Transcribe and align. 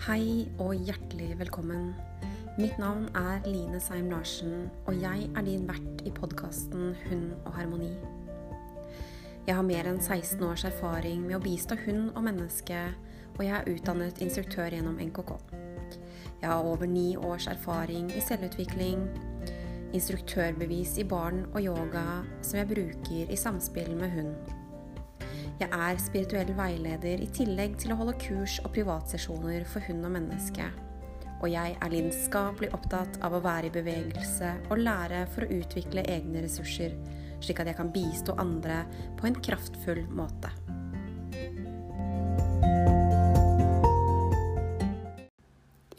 Hei 0.00 0.46
og 0.56 0.70
hjertelig 0.80 1.34
velkommen. 1.36 1.90
Mitt 2.56 2.78
navn 2.80 3.02
er 3.12 3.42
Line 3.44 3.76
Seim 3.84 4.06
Larsen, 4.08 4.70
og 4.88 4.96
jeg 4.96 5.26
er 5.36 5.44
din 5.44 5.66
vert 5.68 6.00
i 6.08 6.12
podkasten 6.16 6.94
Hund 7.02 7.34
og 7.44 7.52
harmoni. 7.58 7.90
Jeg 9.44 9.58
har 9.58 9.66
mer 9.68 9.90
enn 9.90 10.00
16 10.00 10.40
års 10.46 10.64
erfaring 10.64 11.26
med 11.26 11.36
å 11.36 11.42
bistå 11.44 11.76
hund 11.82 12.14
og 12.14 12.24
menneske, 12.24 12.78
og 13.34 13.42
jeg 13.44 13.52
er 13.58 13.68
utdannet 13.74 14.22
instruktør 14.24 14.72
gjennom 14.72 14.96
NKK. 15.04 15.34
Jeg 16.40 16.48
har 16.48 16.64
over 16.64 16.88
ni 16.88 17.10
års 17.20 17.50
erfaring 17.52 18.08
i 18.16 18.24
selvutvikling, 18.24 19.04
instruktørbevis 19.92 20.96
i 21.04 21.04
barn 21.12 21.44
og 21.50 21.60
yoga 21.60 22.22
som 22.40 22.62
jeg 22.62 22.72
bruker 22.72 23.28
i 23.28 23.36
samspill 23.36 23.92
med 24.00 24.16
hund. 24.16 24.59
Jeg 25.60 25.68
er 25.76 25.98
spirituell 26.00 26.54
veileder 26.56 27.20
i 27.20 27.26
tillegg 27.36 27.74
til 27.82 27.92
å 27.92 27.96
holde 27.98 28.14
kurs 28.22 28.54
og 28.62 28.70
privatsesjoner 28.72 29.66
for 29.68 29.84
hund 29.84 30.06
og 30.08 30.14
menneske. 30.14 30.70
Og 31.44 31.52
jeg 31.52 31.74
er 31.76 31.92
lidenskapelig 31.92 32.70
opptatt 32.72 33.18
av 33.20 33.36
å 33.36 33.42
være 33.44 33.68
i 33.68 33.74
bevegelse 33.74 34.54
og 34.70 34.80
lære 34.80 35.26
for 35.34 35.44
å 35.44 35.58
utvikle 35.58 36.06
egne 36.08 36.46
ressurser, 36.46 36.96
slik 37.44 37.60
at 37.60 37.68
jeg 37.68 37.76
kan 37.76 37.92
bistå 37.92 38.38
andre 38.40 38.86
på 39.20 39.28
en 39.28 39.36
kraftfull 39.36 40.00
måte. 40.08 40.48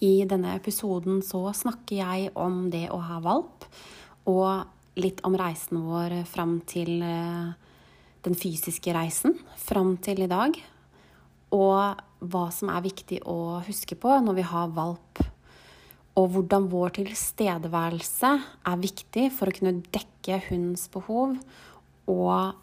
I 0.02 0.16
denne 0.26 0.58
episoden 0.58 1.22
så 1.22 1.46
snakker 1.54 2.02
jeg 2.02 2.34
om 2.34 2.64
det 2.74 2.88
å 2.90 2.98
ha 2.98 3.22
valp, 3.22 3.70
og 4.26 4.98
litt 4.98 5.22
om 5.22 5.38
reisen 5.38 5.86
vår 5.86 6.24
fram 6.26 6.64
til 6.66 6.98
eh, 7.06 7.70
den 8.26 8.38
fysiske 8.38 8.94
reisen 8.96 9.38
fram 9.60 9.96
til 10.04 10.24
i 10.26 10.30
dag. 10.32 10.56
Og 11.52 12.02
hva 12.32 12.46
som 12.54 12.72
er 12.72 12.86
viktig 12.86 13.22
å 13.28 13.60
huske 13.66 13.98
på 14.00 14.20
når 14.24 14.40
vi 14.40 14.48
har 14.52 14.74
valp. 14.76 15.24
Og 16.20 16.28
hvordan 16.34 16.68
vår 16.72 16.96
tilstedeværelse 17.00 18.32
er 18.68 18.82
viktig 18.82 19.30
for 19.36 19.50
å 19.50 19.56
kunne 19.56 19.80
dekke 19.94 20.42
hundens 20.50 20.88
behov. 20.92 21.38
Og 22.12 22.56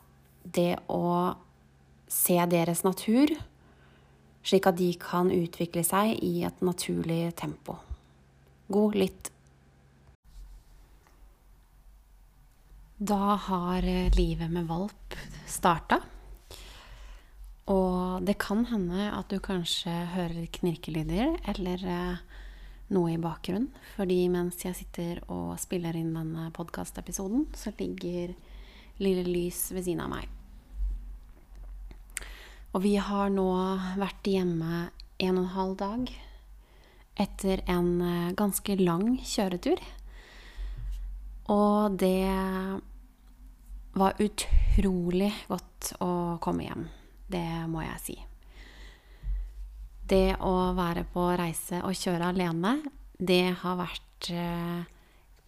det 0.44 0.74
å 0.88 1.34
se 2.08 2.38
deres 2.48 2.84
natur 2.86 3.34
slik 4.48 4.68
at 4.68 4.78
de 4.78 4.92
kan 5.00 5.30
utvikle 5.32 5.82
seg 5.84 6.14
i 6.24 6.44
et 6.46 6.62
naturlig 6.64 7.34
tempo. 7.36 7.76
God 8.72 8.96
lytt. 8.96 9.32
Da 12.98 13.36
har 13.38 13.82
livet 14.16 14.50
med 14.50 14.66
valp 14.66 15.14
starta. 15.46 16.00
Og 17.70 18.24
det 18.26 18.34
kan 18.42 18.64
hende 18.66 19.04
at 19.14 19.30
du 19.30 19.38
kanskje 19.38 19.92
hører 20.16 20.48
knirkelyder 20.50 21.36
eller 21.52 21.84
eh, 21.86 22.16
noe 22.90 23.12
i 23.12 23.20
bakgrunnen. 23.22 23.68
Fordi 23.94 24.16
mens 24.34 24.64
jeg 24.64 24.74
sitter 24.80 25.20
og 25.30 25.52
spiller 25.62 25.94
inn 25.94 26.10
denne 26.16 26.48
podkastepisoden, 26.56 27.46
så 27.54 27.70
ligger 27.78 28.34
Lille 28.98 29.22
Lys 29.28 29.68
ved 29.76 29.86
siden 29.86 30.02
av 30.02 30.10
meg. 30.16 30.26
Og 32.74 32.82
vi 32.82 32.96
har 32.98 33.30
nå 33.30 33.46
vært 34.00 34.26
hjemme 34.26 34.88
en 35.22 35.38
og 35.38 35.44
en 35.44 35.54
halv 35.54 35.78
dag 35.84 36.10
etter 37.14 37.62
en 37.70 37.94
eh, 38.02 38.34
ganske 38.34 38.74
lang 38.82 39.20
kjøretur. 39.22 39.86
Og 41.48 41.96
det 42.00 42.28
var 43.98 44.20
utrolig 44.22 45.30
godt 45.48 45.92
å 46.04 46.10
komme 46.44 46.66
hjem. 46.66 46.84
Det 47.28 47.46
må 47.68 47.82
jeg 47.84 48.02
si. 48.04 48.16
Det 50.08 50.38
å 50.44 50.72
være 50.76 51.04
på 51.12 51.26
reise 51.36 51.82
og 51.84 51.96
kjøre 51.96 52.30
alene, 52.32 52.78
det 53.18 53.56
har 53.60 53.80
vært 53.80 54.30
eh, 54.32 54.84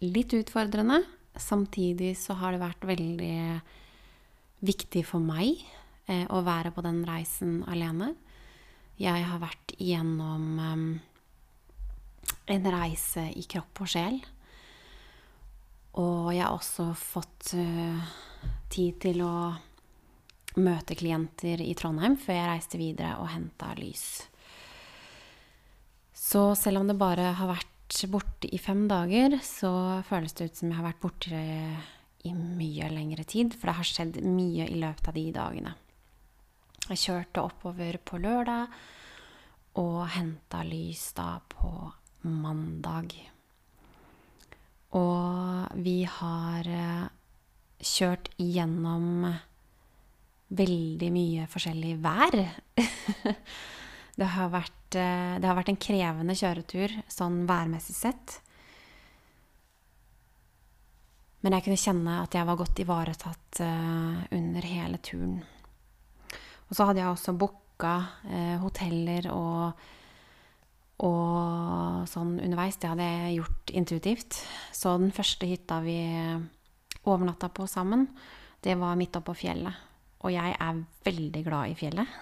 litt 0.05 0.35
utfordrende. 0.37 0.99
Samtidig 1.37 2.15
så 2.19 2.35
har 2.41 2.53
det 2.53 2.61
vært 2.61 2.89
veldig 2.89 3.37
viktig 4.61 5.05
for 5.07 5.23
meg 5.23 5.63
Eh, 6.11 6.25
å 6.33 6.41
være 6.43 6.71
på 6.73 6.83
den 6.85 7.03
reisen 7.07 7.61
alene. 7.69 8.13
Jeg 9.01 9.25
har 9.25 9.41
vært 9.41 9.73
igjennom 9.77 10.45
um, 10.59 10.85
en 12.51 12.67
reise 12.73 13.23
i 13.37 13.45
kropp 13.49 13.83
og 13.85 13.91
sjel. 13.93 14.19
Og 15.99 16.31
jeg 16.31 16.45
har 16.45 16.55
også 16.55 16.91
fått 16.95 17.51
uh, 17.59 18.11
tid 18.71 18.99
til 19.03 19.23
å 19.25 19.35
møte 20.61 20.95
klienter 20.99 21.61
i 21.63 21.73
Trondheim 21.79 22.17
før 22.19 22.37
jeg 22.37 22.49
reiste 22.49 22.79
videre 22.79 23.17
og 23.19 23.31
henta 23.31 23.71
lys. 23.79 24.05
Så 26.15 26.51
selv 26.55 26.81
om 26.81 26.87
det 26.87 26.99
bare 26.99 27.33
har 27.35 27.49
vært 27.51 27.67
borte 28.11 28.47
i 28.47 28.59
fem 28.61 28.85
dager, 28.87 29.35
så 29.43 30.01
føles 30.07 30.35
det 30.37 30.47
ut 30.47 30.59
som 30.61 30.69
jeg 30.69 30.79
har 30.79 30.87
vært 30.87 31.01
borte 31.03 31.41
i 32.23 32.31
mye 32.35 32.87
lengre 32.93 33.25
tid. 33.27 33.55
For 33.57 33.67
det 33.67 33.77
har 33.79 33.89
skjedd 33.89 34.21
mye 34.23 34.67
i 34.69 34.79
løpet 34.79 35.11
av 35.11 35.17
de 35.17 35.25
dagene. 35.35 35.73
Jeg 36.91 37.03
kjørte 37.03 37.43
oppover 37.45 37.99
på 38.03 38.19
lørdag 38.19 38.71
og 39.79 39.99
henta 40.15 40.63
lys 40.67 41.11
da 41.15 41.35
på 41.51 41.71
mandag. 42.27 43.13
Og 44.97 45.71
vi 45.79 46.01
har 46.03 46.67
eh, 46.67 47.07
kjørt 47.79 48.27
gjennom 48.35 49.29
veldig 50.51 51.11
mye 51.15 51.45
forskjellig 51.51 51.93
vær. 52.03 52.35
det, 54.19 54.29
har 54.35 54.51
vært, 54.51 54.97
eh, 54.99 55.37
det 55.39 55.47
har 55.47 55.55
vært 55.55 55.71
en 55.71 55.79
krevende 55.79 56.35
kjøretur 56.35 56.97
sånn 57.07 57.45
værmessig 57.47 57.95
sett. 57.95 58.41
Men 61.41 61.55
jeg 61.55 61.65
kunne 61.65 61.79
kjenne 61.79 62.19
at 62.25 62.35
jeg 62.35 62.45
var 62.51 62.59
godt 62.59 62.83
ivaretatt 62.83 63.63
eh, 63.63 64.19
under 64.35 64.69
hele 64.73 64.99
turen. 64.99 65.39
Og 66.67 66.75
så 66.75 66.87
hadde 66.87 67.03
jeg 67.03 67.11
også 67.11 67.35
booka 67.35 67.95
hoteller 68.61 69.25
og, 69.33 69.79
og 71.01 72.09
sånn 72.09 72.35
underveis. 72.41 72.77
Det 72.77 72.91
hadde 72.91 73.07
jeg 73.07 73.37
gjort 73.39 73.73
intuitivt. 73.81 74.41
Så 74.75 74.93
den 75.01 75.13
første 75.15 75.49
hytta 75.49 75.79
vi 75.85 75.97
overnatta 77.09 77.49
på 77.49 77.65
sammen, 77.69 78.05
det 78.61 78.77
var 78.77 78.99
midt 78.99 79.17
oppå 79.17 79.33
fjellet. 79.37 79.87
Og 80.21 80.33
jeg 80.33 80.53
er 80.53 80.83
veldig 81.05 81.41
glad 81.47 81.71
i 81.71 81.77
fjellet. 81.79 82.19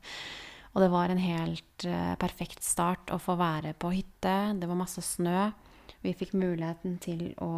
og 0.72 0.78
det 0.80 0.88
var 0.94 1.12
en 1.12 1.20
helt 1.20 1.86
uh, 1.88 2.14
perfekt 2.20 2.64
start 2.64 3.12
å 3.12 3.20
få 3.20 3.36
være 3.40 3.74
på 3.76 3.92
hytte. 3.92 4.36
Det 4.56 4.70
var 4.70 4.80
masse 4.80 5.04
snø. 5.04 5.50
Vi 6.04 6.14
fikk 6.16 6.32
muligheten 6.36 6.96
til 7.04 7.26
å 7.44 7.52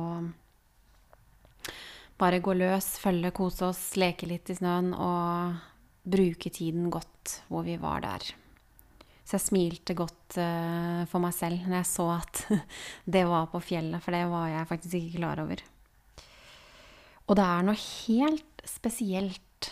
bare 2.16 2.40
gå 2.40 2.54
løs, 2.56 2.96
følge, 3.02 3.30
kose 3.36 3.68
oss, 3.68 3.82
leke 4.00 4.26
litt 4.26 4.50
i 4.50 4.56
snøen 4.56 4.92
og 4.94 5.58
bruke 6.06 6.50
tiden 6.54 6.88
godt 6.90 7.40
hvor 7.50 7.66
vi 7.66 7.76
var 7.82 8.02
der. 8.06 8.30
Så 9.26 9.34
jeg 9.34 9.42
smilte 9.42 9.96
godt 9.98 10.36
uh, 10.38 11.02
for 11.10 11.22
meg 11.22 11.34
selv 11.34 11.64
når 11.66 11.80
jeg 11.80 11.88
så 11.90 12.04
at 12.14 12.42
det 13.16 13.24
var 13.26 13.48
på 13.50 13.62
fjellet, 13.72 14.02
for 14.02 14.14
det 14.14 14.22
var 14.30 14.52
jeg 14.52 14.68
faktisk 14.70 14.98
ikke 15.00 15.18
klar 15.18 15.42
over. 15.42 15.64
Og 17.26 17.34
det 17.34 17.46
er 17.46 17.66
noe 17.66 17.80
helt 17.80 18.62
spesielt 18.66 19.70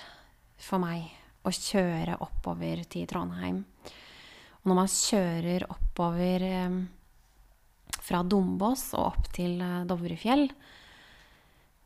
for 0.59 0.83
meg 0.83 1.07
å 1.47 1.53
kjøre 1.55 2.19
oppover 2.25 2.83
til 2.91 3.07
Trondheim. 3.07 3.63
Og 4.65 4.71
når 4.71 4.79
man 4.81 4.91
kjører 4.91 5.67
oppover 5.71 6.47
um, 6.67 6.79
fra 8.03 8.25
Dombås 8.27 8.89
og 8.97 9.13
opp 9.13 9.29
til 9.37 9.61
uh, 9.63 9.85
Dovrefjell, 9.87 10.49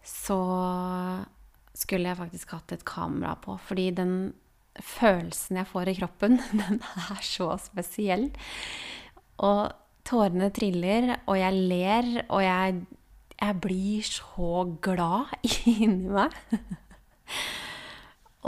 så 0.09 0.41
skulle 1.77 2.09
jeg 2.09 2.21
faktisk 2.23 2.55
hatt 2.57 2.79
et 2.79 2.87
kamera 2.89 3.35
på. 3.43 3.59
Fordi 3.61 3.91
den 3.99 4.15
følelsen 4.85 5.61
jeg 5.61 5.69
får 5.71 5.91
i 5.93 5.97
kroppen, 5.99 6.39
den 6.61 6.81
er 6.83 7.23
så 7.25 7.53
spesiell. 7.63 8.29
Og 9.45 9.63
tårene 10.09 10.51
triller, 10.55 11.15
og 11.29 11.39
jeg 11.39 11.65
ler, 11.71 12.11
og 12.27 12.43
jeg, 12.45 12.83
jeg 13.37 13.61
blir 13.63 14.09
så 14.09 14.65
glad 14.83 15.35
inni 15.77 16.13
meg. 16.17 16.37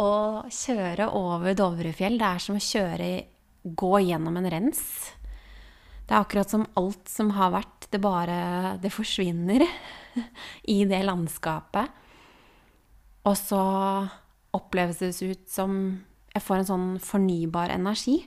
Å 0.00 0.10
kjøre 0.54 1.10
over 1.18 1.56
Dovrefjell, 1.58 2.18
det 2.20 2.28
er 2.28 2.42
som 2.42 2.56
å 2.56 2.64
kjøre 2.64 3.08
gå 3.60 3.94
gjennom 4.06 4.38
en 4.40 4.48
rens. 4.50 4.84
Det 6.06 6.14
er 6.14 6.24
akkurat 6.24 6.50
som 6.50 6.64
alt 6.78 7.10
som 7.10 7.34
har 7.36 7.52
vært, 7.54 7.86
det 7.90 8.00
bare 8.02 8.78
Det 8.82 8.90
forsvinner 8.90 9.62
i 10.74 10.84
det 10.88 11.02
landskapet. 11.06 11.90
Og 13.28 13.36
så 13.36 13.62
oppleves 14.56 15.02
det 15.02 15.12
ut 15.22 15.44
som 15.50 15.74
jeg 16.34 16.44
får 16.44 16.60
en 16.60 16.68
sånn 16.68 16.88
fornybar 17.02 17.72
energi 17.74 18.20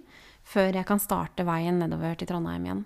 før 0.44 0.76
jeg 0.76 0.88
kan 0.88 1.00
starte 1.00 1.46
veien 1.48 1.78
nedover 1.80 2.18
til 2.20 2.28
Trondheim 2.28 2.66
igjen. 2.68 2.84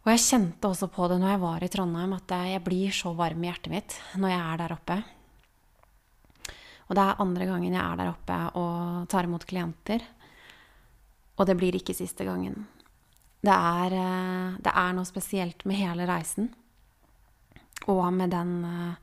Og 0.00 0.10
jeg 0.14 0.24
kjente 0.24 0.68
også 0.68 0.88
på 0.92 1.08
det 1.10 1.18
når 1.20 1.34
jeg 1.34 1.42
var 1.42 1.64
i 1.64 1.70
Trondheim, 1.72 2.12
at 2.16 2.34
jeg 2.48 2.64
blir 2.64 2.92
så 2.96 3.12
varm 3.16 3.42
i 3.44 3.50
hjertet 3.50 3.72
mitt 3.72 3.96
når 4.20 4.32
jeg 4.32 4.44
er 4.44 4.60
der 4.62 4.74
oppe. 4.76 4.98
Og 6.88 6.96
det 6.98 7.04
er 7.04 7.20
andre 7.22 7.46
gangen 7.46 7.76
jeg 7.76 7.82
er 7.84 8.00
der 8.00 8.10
oppe 8.10 8.38
og 8.58 9.08
tar 9.12 9.28
imot 9.28 9.46
klienter. 9.48 10.04
Og 11.38 11.46
det 11.48 11.56
blir 11.56 11.76
ikke 11.76 11.96
siste 11.96 12.26
gangen. 12.26 12.66
det 13.40 13.52
er, 13.56 13.92
eh, 13.96 14.56
det 14.60 14.72
er 14.76 14.92
noe 14.92 15.08
spesielt 15.08 15.64
med 15.64 15.76
hele 15.80 16.04
reisen. 16.04 16.50
Og 17.88 18.12
med 18.12 18.30
den 18.34 18.64
uh, 18.64 18.94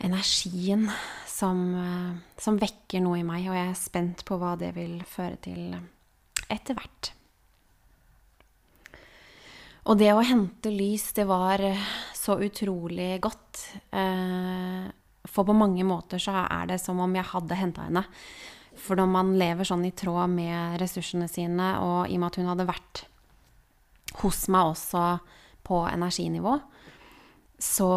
energien 0.00 0.88
som, 1.28 1.62
uh, 1.74 2.18
som, 2.40 2.58
vekker 2.60 3.02
noe 3.04 3.20
i 3.20 3.26
meg. 3.26 3.48
Og 3.48 3.56
jeg 3.56 3.70
er 3.70 3.78
spent 3.78 4.24
på 4.28 4.38
hva 4.40 4.56
det 4.60 4.72
vil 4.76 4.98
føre 5.08 5.40
til 5.44 5.74
etter 6.50 6.78
hvert. 6.78 7.12
Og 9.90 9.96
det 9.98 10.10
å 10.12 10.22
hente 10.24 10.70
lys, 10.72 11.10
det 11.16 11.24
var 11.28 11.62
så 12.16 12.36
utrolig 12.42 13.14
godt. 13.22 13.64
Uh, 13.94 14.88
for 15.28 15.46
på 15.46 15.56
mange 15.56 15.84
måter 15.86 16.20
så 16.22 16.44
er 16.46 16.72
det 16.72 16.80
som 16.82 17.00
om 17.02 17.14
jeg 17.16 17.28
hadde 17.32 17.58
henta 17.58 17.86
henne. 17.88 18.04
For 18.80 18.98
når 18.98 19.08
man 19.12 19.32
lever 19.38 19.68
sånn 19.68 19.84
i 19.88 19.94
tråd 19.96 20.32
med 20.32 20.78
ressursene 20.80 21.28
sine, 21.28 21.72
og 21.82 22.08
i 22.08 22.16
og 22.16 22.22
med 22.22 22.28
at 22.30 22.38
hun 22.40 22.50
hadde 22.52 22.68
vært 22.68 23.04
hos 24.22 24.46
meg 24.52 24.72
også 24.72 25.04
på 25.66 25.82
energinivå, 25.90 26.56
så 27.60 27.90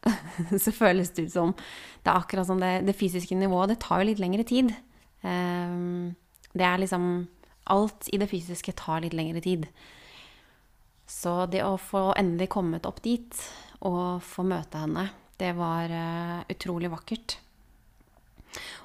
så 0.64 0.72
føles 0.72 1.12
det 1.12 1.26
ut 1.28 1.32
som 1.34 1.50
Det 1.52 2.08
er 2.08 2.16
akkurat 2.16 2.48
som 2.48 2.60
det, 2.60 2.86
det 2.86 2.96
fysiske 2.96 3.36
nivået. 3.36 3.74
Det 3.74 3.82
tar 3.84 4.00
jo 4.00 4.08
litt 4.08 4.22
lengre 4.22 4.46
tid. 4.48 4.72
Um, 5.20 6.16
det 6.56 6.66
er 6.66 6.80
liksom 6.80 7.28
Alt 7.70 8.08
i 8.10 8.18
det 8.18 8.26
fysiske 8.30 8.72
tar 8.74 9.04
litt 9.04 9.14
lengre 9.14 9.42
tid. 9.44 9.66
Så 11.06 11.44
det 11.52 11.60
å 11.62 11.76
få 11.78 12.08
endelig 12.18 12.48
kommet 12.50 12.86
opp 12.88 12.98
dit 13.04 13.36
og 13.86 14.24
få 14.24 14.42
møte 14.48 14.80
henne, 14.80 15.04
det 15.38 15.52
var 15.54 15.92
uh, 15.92 16.40
utrolig 16.50 16.90
vakkert. 16.90 17.36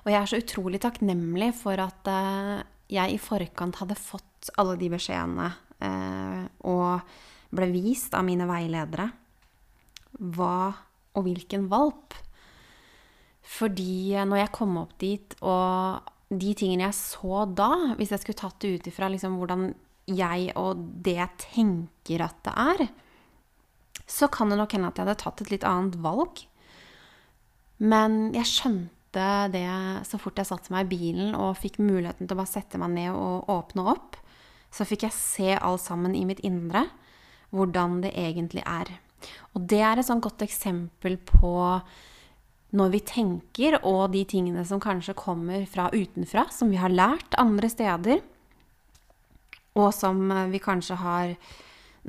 Og 0.04 0.12
jeg 0.12 0.20
er 0.20 0.30
så 0.30 0.40
utrolig 0.44 0.84
takknemlig 0.84 1.50
for 1.58 1.82
at 1.82 2.12
uh, 2.12 2.62
jeg 2.92 3.16
i 3.16 3.22
forkant 3.22 3.80
hadde 3.82 3.98
fått 3.98 4.52
alle 4.62 4.76
de 4.78 4.92
beskjedene 4.94 5.50
uh, 5.82 6.46
og 6.70 7.56
ble 7.56 7.72
vist 7.74 8.14
av 8.14 8.26
mine 8.28 8.46
veiledere 8.50 9.10
hva 10.36 10.58
og 11.16 11.26
hvilken 11.28 11.70
valp. 11.72 12.16
Fordi 13.46 14.16
uh, 14.16 14.26
når 14.28 14.44
jeg 14.44 14.54
kom 14.58 14.78
opp 14.82 14.96
dit, 15.02 15.36
og 15.46 16.12
de 16.30 16.54
tingene 16.58 16.88
jeg 16.88 16.98
så 16.98 17.46
da, 17.48 17.72
hvis 18.00 18.14
jeg 18.14 18.24
skulle 18.24 18.40
tatt 18.40 18.60
det 18.64 18.76
ut 18.76 18.90
ifra 18.90 19.10
liksom, 19.14 19.38
hvordan 19.40 19.70
jeg 20.10 20.52
og 20.60 20.82
det 21.06 21.18
jeg 21.18 21.42
tenker 21.42 22.26
at 22.26 22.42
det 22.46 22.56
er, 22.62 22.88
så 24.06 24.30
kan 24.30 24.52
det 24.52 24.60
nok 24.60 24.76
hende 24.76 24.90
at 24.92 25.00
jeg 25.00 25.08
hadde 25.08 25.22
tatt 25.22 25.42
et 25.42 25.54
litt 25.54 25.66
annet 25.66 25.98
valg. 26.02 26.44
Men 27.82 28.30
jeg 28.36 28.50
skjønte 28.50 29.26
det 29.54 29.66
så 30.06 30.20
fort 30.20 30.38
jeg 30.40 30.50
satte 30.50 30.74
meg 30.74 30.86
i 30.86 30.98
bilen 30.98 31.38
og 31.40 31.58
fikk 31.58 31.80
muligheten 31.82 32.28
til 32.28 32.36
å 32.36 32.42
bare 32.42 32.52
sette 32.52 32.80
meg 32.82 32.94
ned 32.98 33.16
og 33.16 33.50
åpne 33.52 33.88
opp, 33.96 34.20
så 34.76 34.86
fikk 34.88 35.08
jeg 35.08 35.16
se 35.16 35.56
alt 35.56 35.84
sammen 35.84 36.16
i 36.18 36.26
mitt 36.28 36.42
indre, 36.46 36.86
hvordan 37.56 38.02
det 38.04 38.12
egentlig 38.20 38.66
er. 38.68 38.92
Og 39.56 39.66
det 39.70 39.82
er 39.84 40.00
et 40.00 40.08
sånn 40.08 40.24
godt 40.24 40.46
eksempel 40.46 41.18
på 41.30 41.56
når 42.76 42.90
vi 42.92 43.02
tenker, 43.08 43.78
og 43.88 44.12
de 44.12 44.26
tingene 44.28 44.66
som 44.68 44.82
kanskje 44.84 45.16
kommer 45.16 45.64
fra 45.70 45.88
utenfra, 45.94 46.48
som 46.52 46.74
vi 46.74 46.80
har 46.82 46.92
lært 46.92 47.38
andre 47.40 47.70
steder, 47.72 48.20
og 49.80 49.94
som 49.96 50.28
vi 50.52 50.60
kanskje 50.64 50.98
har 51.00 51.38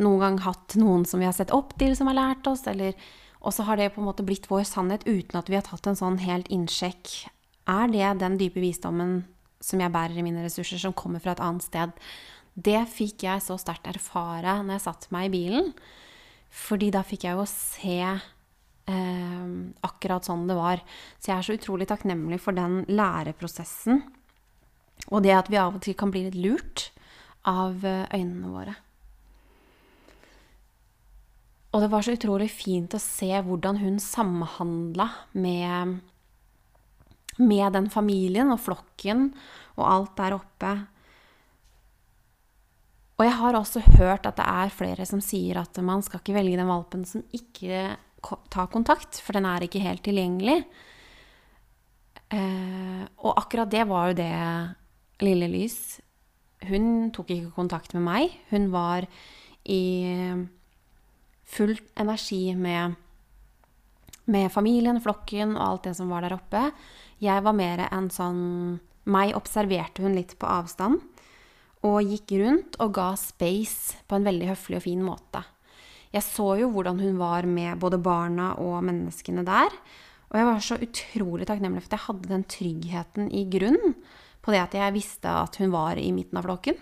noen 0.03 0.23
gang 0.23 0.41
hatt 0.45 0.75
noen 0.79 1.07
som 1.09 1.23
vi 1.23 1.29
har 1.29 1.37
sett 1.37 1.55
opp 1.55 1.77
til, 1.79 1.95
som 1.99 2.11
har 2.11 2.19
lært 2.19 2.51
oss, 2.51 2.67
eller 2.71 2.99
og 3.47 3.55
så 3.55 3.63
har 3.69 3.79
det 3.79 3.93
på 3.95 4.01
en 4.03 4.09
måte 4.09 4.25
blitt 4.27 4.49
vår 4.51 4.65
sannhet 4.67 5.05
uten 5.07 5.39
at 5.39 5.51
vi 5.51 5.55
har 5.59 5.63
tatt 5.67 5.87
en 5.87 5.99
sånn 5.99 6.17
helt 6.19 6.49
innsjekk. 6.51 7.29
Er 7.71 7.91
det 7.93 8.17
den 8.23 8.39
dype 8.41 8.63
visdommen 8.63 9.21
som 9.63 9.83
jeg 9.83 9.93
bærer 9.95 10.19
i 10.19 10.25
mine 10.27 10.43
ressurser, 10.43 10.81
som 10.83 10.97
kommer 10.97 11.23
fra 11.23 11.37
et 11.37 11.43
annet 11.45 11.67
sted? 11.67 11.93
Det 12.57 12.81
fikk 12.91 13.27
jeg 13.27 13.45
så 13.45 13.59
sterkt 13.61 13.87
erfare 13.91 14.59
når 14.65 14.79
jeg 14.79 14.87
satte 14.87 15.13
meg 15.15 15.29
i 15.29 15.35
bilen. 15.37 15.71
Fordi 16.57 16.89
da 16.95 17.05
fikk 17.07 17.27
jeg 17.27 17.37
jo 17.37 17.45
se 17.51 17.99
eh, 18.07 19.47
akkurat 19.87 20.27
sånn 20.27 20.47
det 20.49 20.57
var. 20.59 20.83
Så 21.19 21.31
jeg 21.31 21.37
er 21.37 21.49
så 21.49 21.57
utrolig 21.59 21.89
takknemlig 21.91 22.41
for 22.43 22.57
den 22.57 22.83
læreprosessen. 22.89 24.03
Og 25.13 25.23
det 25.27 25.37
at 25.37 25.51
vi 25.53 25.61
av 25.61 25.77
og 25.77 25.85
til 25.85 25.97
kan 25.99 26.13
bli 26.15 26.27
litt 26.27 26.39
lurt 26.41 26.89
av 27.47 27.85
eh, 27.87 28.07
øynene 28.17 28.51
våre. 28.51 28.77
Og 31.77 31.83
det 31.83 31.93
var 31.93 32.05
så 32.07 32.15
utrolig 32.17 32.49
fint 32.49 32.95
å 32.97 33.03
se 33.03 33.29
hvordan 33.45 33.83
hun 33.83 33.99
samhandla 34.01 35.11
med, 35.37 35.99
med 37.37 37.77
den 37.77 37.91
familien 37.93 38.49
og 38.55 38.63
flokken 38.65 39.29
og 39.77 39.85
alt 39.85 40.15
der 40.17 40.39
oppe. 40.39 40.71
Og 43.17 43.25
jeg 43.25 43.37
har 43.39 43.57
også 43.57 43.81
hørt 43.97 44.27
at 44.29 44.37
det 44.37 44.45
er 44.45 44.75
flere 44.75 45.07
som 45.09 45.23
sier 45.25 45.63
at 45.63 45.79
man 45.85 46.03
skal 46.05 46.21
ikke 46.21 46.37
velge 46.37 46.59
den 46.59 46.69
valpen 46.69 47.07
som 47.09 47.25
ikke 47.37 47.97
tar 48.53 48.69
kontakt, 48.73 49.21
for 49.25 49.37
den 49.37 49.47
er 49.49 49.65
ikke 49.65 49.81
helt 49.81 50.03
tilgjengelig. 50.05 50.59
Eh, 52.35 53.05
og 53.23 53.39
akkurat 53.39 53.71
det 53.73 53.87
var 53.89 54.11
jo 54.11 54.17
det 54.19 54.33
Lille 55.23 55.47
Lys 55.47 56.01
Hun 56.67 57.13
tok 57.15 57.31
ikke 57.31 57.55
kontakt 57.55 57.95
med 57.95 58.03
meg. 58.03 58.33
Hun 58.51 58.69
var 58.73 59.07
i 59.71 59.83
full 61.47 61.77
energi 61.95 62.55
med, 62.59 62.97
med 64.27 64.51
familien, 64.51 64.99
flokken 65.01 65.55
og 65.55 65.63
alt 65.63 65.89
det 65.89 65.95
som 65.99 66.11
var 66.11 66.27
der 66.27 66.35
oppe. 66.37 66.71
Jeg 67.23 67.45
var 67.47 67.57
mer 67.57 67.87
en 67.89 68.11
sånn 68.13 68.43
Meg 69.07 69.37
observerte 69.39 70.03
hun 70.03 70.17
litt 70.19 70.33
på 70.35 70.49
avstand. 70.51 70.99
Og 71.87 72.01
gikk 72.03 72.35
rundt 72.41 72.79
og 72.83 72.95
ga 72.97 73.13
space 73.21 74.01
på 74.09 74.19
en 74.19 74.27
veldig 74.27 74.51
høflig 74.51 74.81
og 74.81 74.87
fin 74.87 75.05
måte. 75.07 75.45
Jeg 76.15 76.25
så 76.25 76.55
jo 76.61 76.71
hvordan 76.73 77.01
hun 77.03 77.19
var 77.21 77.47
med 77.49 77.79
både 77.83 78.01
barna 78.03 78.55
og 78.63 78.81
menneskene 78.87 79.45
der. 79.47 79.73
Og 80.31 80.39
jeg 80.39 80.49
var 80.49 80.63
så 80.65 80.79
utrolig 80.83 81.47
takknemlig 81.47 81.85
for 81.85 81.91
at 81.93 81.99
jeg 81.99 82.07
hadde 82.07 82.33
den 82.33 82.47
tryggheten 82.51 83.29
i 83.31 83.45
grunn 83.53 83.95
på 84.43 84.55
det 84.55 84.63
at 84.63 84.77
jeg 84.79 84.95
visste 84.95 85.31
at 85.43 85.59
hun 85.61 85.73
var 85.75 85.99
i 85.99 86.13
midten 86.15 86.39
av 86.39 86.47
flokken. 86.47 86.79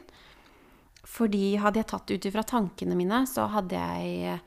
Fordi 1.05 1.57
hadde 1.61 1.81
jeg 1.81 1.89
tatt 1.91 2.13
ut 2.13 2.29
ifra 2.29 2.45
tankene 2.49 2.97
mine, 2.97 3.25
så 3.29 3.47
hadde 3.53 3.81
jeg 3.81 4.39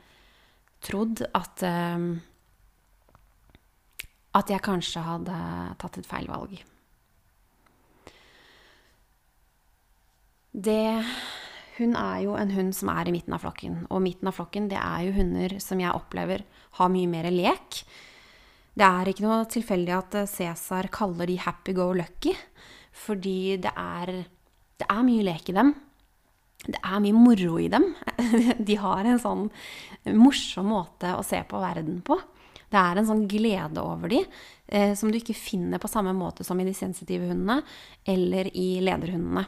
trodd 0.84 1.22
at 1.34 1.64
um, 1.66 2.10
At 4.38 4.50
jeg 4.52 4.62
kanskje 4.62 5.00
hadde 5.02 5.36
tatt 5.80 5.96
et 5.98 6.06
feil 6.06 6.28
valg. 6.30 6.52
Det 10.52 11.04
Hun 11.78 11.94
er 11.94 12.22
jo 12.24 12.34
en 12.34 12.50
hund 12.50 12.72
som 12.74 12.90
er 12.90 13.06
i 13.06 13.14
midten 13.14 13.34
av 13.36 13.44
flokken. 13.44 13.84
Og 13.94 14.02
midten 14.02 14.26
av 14.26 14.34
flokken, 14.34 14.66
det 14.66 14.80
er 14.80 15.04
jo 15.06 15.14
hunder 15.14 15.58
som 15.62 15.78
jeg 15.78 15.94
opplever 15.94 16.42
har 16.80 16.90
mye 16.90 17.06
mer 17.06 17.28
lek. 17.30 17.84
Det 18.74 18.86
er 18.86 19.10
ikke 19.10 19.22
noe 19.22 19.44
tilfeldig 19.46 19.94
at 19.94 20.16
Cæsar 20.26 20.90
kaller 20.90 21.30
de 21.30 21.36
happy 21.38 21.74
go 21.78 21.92
lucky, 21.94 22.34
fordi 22.90 23.60
det 23.62 23.70
er, 23.78 24.24
det 24.78 24.90
er 24.90 25.06
mye 25.06 25.28
lek 25.30 25.52
i 25.52 25.54
dem 25.54 25.70
det 26.66 26.78
er 26.82 26.98
mye 27.02 27.14
moro 27.16 27.58
i 27.60 27.68
dem. 27.70 27.92
De 28.68 28.76
har 28.80 29.06
en 29.06 29.20
sånn 29.22 29.46
morsom 30.16 30.72
måte 30.72 31.14
å 31.14 31.22
se 31.26 31.40
på 31.48 31.60
verden 31.62 32.00
på. 32.04 32.18
Det 32.68 32.80
er 32.80 33.00
en 33.00 33.08
sånn 33.08 33.22
glede 33.30 33.80
over 33.80 34.10
de, 34.12 34.18
eh, 34.66 34.92
som 34.98 35.08
du 35.08 35.16
ikke 35.16 35.36
finner 35.36 35.80
på 35.80 35.88
samme 35.88 36.12
måte 36.12 36.44
som 36.44 36.58
i 36.60 36.66
de 36.66 36.74
sensitive 36.76 37.30
hundene 37.30 37.62
eller 38.04 38.50
i 38.52 38.82
lederhundene. 38.84 39.46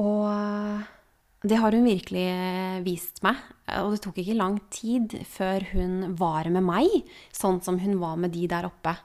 Og 0.00 1.46
det 1.46 1.58
har 1.60 1.76
hun 1.76 1.86
virkelig 1.86 2.26
vist 2.86 3.22
meg. 3.24 3.38
Og 3.80 3.94
det 3.94 4.02
tok 4.04 4.18
ikke 4.20 4.38
lang 4.38 4.58
tid 4.72 5.14
før 5.28 5.64
hun 5.74 6.16
var 6.18 6.48
med 6.52 6.64
meg, 6.66 6.90
sånn 7.32 7.60
som 7.64 7.78
hun 7.80 8.00
var 8.00 8.18
med 8.20 8.34
de 8.34 8.46
der 8.50 8.68
oppe. 8.68 8.96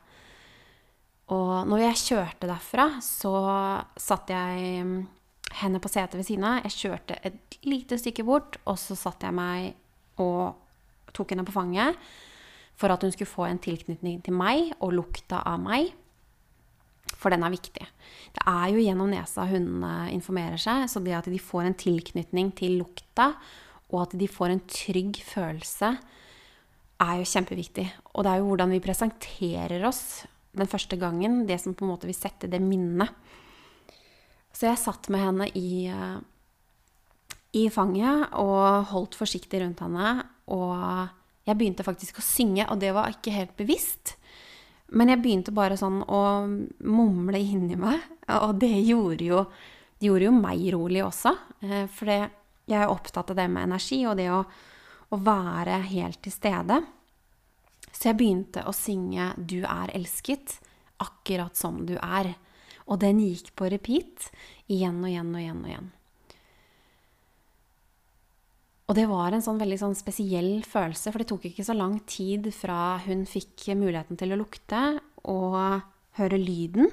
Og 1.33 1.65
når 1.69 1.87
jeg 1.87 2.01
kjørte 2.03 2.49
derfra, 2.49 2.89
så 3.01 3.33
satt 3.97 4.29
jeg 4.29 4.85
henne 5.61 5.81
på 5.81 5.89
setet 5.89 6.19
ved 6.19 6.27
siden 6.27 6.45
av. 6.47 6.61
Jeg 6.67 6.77
kjørte 6.79 7.17
et 7.25 7.57
lite 7.65 7.97
stykke 8.01 8.25
bort, 8.27 8.59
og 8.65 8.77
så 8.81 8.97
satte 8.99 9.29
jeg 9.29 9.37
meg 9.37 10.21
og 10.21 11.11
tok 11.15 11.33
henne 11.33 11.45
på 11.47 11.55
fanget 11.55 11.97
for 12.75 12.91
at 12.91 13.03
hun 13.05 13.13
skulle 13.13 13.31
få 13.31 13.47
en 13.47 13.61
tilknytning 13.61 14.19
til 14.25 14.35
meg 14.35 14.73
og 14.83 14.93
lukta 14.97 15.39
av 15.47 15.61
meg. 15.63 15.93
For 17.25 17.33
den 17.33 17.41
er 17.41 17.49
viktig. 17.49 17.81
Det 18.35 18.43
er 18.45 18.67
jo 18.69 18.83
gjennom 18.83 19.09
nesa 19.09 19.47
hundene 19.49 20.11
informerer 20.13 20.61
seg, 20.61 20.83
så 20.85 21.01
det 21.01 21.15
at 21.17 21.25
de 21.25 21.39
får 21.41 21.65
en 21.65 21.77
tilknytning 21.81 22.51
til 22.53 22.75
lukta, 22.83 23.31
og 23.89 24.03
at 24.03 24.13
de 24.19 24.27
får 24.29 24.53
en 24.53 24.61
trygg 24.69 25.17
følelse, 25.25 25.89
er 27.01 27.15
jo 27.17 27.25
kjempeviktig. 27.25 27.87
Og 28.13 28.27
det 28.27 28.29
er 28.29 28.43
jo 28.43 28.51
hvordan 28.51 28.75
vi 28.75 28.83
presenterer 28.85 29.87
oss 29.89 30.03
den 30.53 30.69
første 30.69 30.99
gangen, 31.01 31.47
det 31.49 31.57
som 31.63 31.73
på 31.73 31.87
en 31.87 31.95
måte 31.95 32.05
vil 32.05 32.17
sette 32.17 32.45
det 32.51 32.61
minnet. 32.61 33.09
Så 34.53 34.69
jeg 34.69 34.79
satt 34.79 35.09
med 35.09 35.25
henne 35.25 35.49
i, 35.57 35.87
eh, 35.89 36.19
i 37.57 37.65
fanget 37.73 38.37
og 38.37 38.85
holdt 38.93 39.17
forsiktig 39.17 39.65
rundt 39.65 39.81
henne. 39.81 40.13
Og 40.53 41.09
jeg 41.49 41.57
begynte 41.57 41.89
faktisk 41.89 42.21
å 42.21 42.27
synge, 42.29 42.69
og 42.69 42.79
det 42.79 42.93
var 42.93 43.09
ikke 43.09 43.33
helt 43.33 43.57
bevisst. 43.57 44.13
Men 44.93 45.09
jeg 45.09 45.21
begynte 45.23 45.53
bare 45.55 45.77
sånn 45.79 46.03
å 46.03 46.21
mumle 46.85 47.39
inni 47.41 47.77
meg, 47.79 48.03
og 48.45 48.59
det 48.61 48.75
gjorde 48.85 49.31
jo 49.31 49.45
Det 49.95 50.09
gjorde 50.09 50.25
jo 50.27 50.31
meg 50.35 50.63
rolig 50.73 50.99
også, 51.05 51.31
For 51.63 51.87
for 51.95 52.09
jeg 52.65 52.81
er 52.81 52.91
opptatt 52.91 53.29
av 53.31 53.37
det 53.37 53.45
med 53.47 53.63
energi 53.63 54.01
og 54.09 54.17
det 54.19 54.25
å, 54.33 54.41
å 55.13 55.17
være 55.21 55.77
helt 55.87 56.19
til 56.25 56.33
stede. 56.33 56.81
Så 57.91 58.09
jeg 58.09 58.17
begynte 58.19 58.65
å 58.65 58.73
synge 58.75 59.33
'Du 59.37 59.61
er 59.63 59.93
elsket', 59.95 60.59
akkurat 60.99 61.55
som 61.55 61.85
du 61.85 61.95
er. 61.95 62.35
Og 62.87 62.99
den 62.99 63.19
gikk 63.19 63.53
på 63.55 63.69
repeat 63.71 64.31
igjen 64.67 64.99
og 65.03 65.09
igjen 65.09 65.31
og 65.33 65.41
igjen 65.41 65.61
og 65.63 65.69
igjen. 65.69 65.91
Og 68.85 68.93
det 68.97 69.07
var 69.09 69.33
en 69.33 69.41
sånn 69.41 69.57
veldig 69.57 69.79
sånn 69.81 69.97
spesiell 69.97 70.59
følelse, 70.67 71.09
for 71.09 71.21
det 71.21 71.29
tok 71.31 71.47
ikke 71.49 71.65
så 71.65 71.73
lang 71.73 71.97
tid 72.09 72.51
fra 72.53 72.99
hun 73.07 73.23
fikk 73.29 73.71
muligheten 73.73 74.19
til 74.19 74.35
å 74.35 74.39
lukte 74.43 74.81
og 75.25 75.57
høre 76.19 76.37
lyden, 76.37 76.91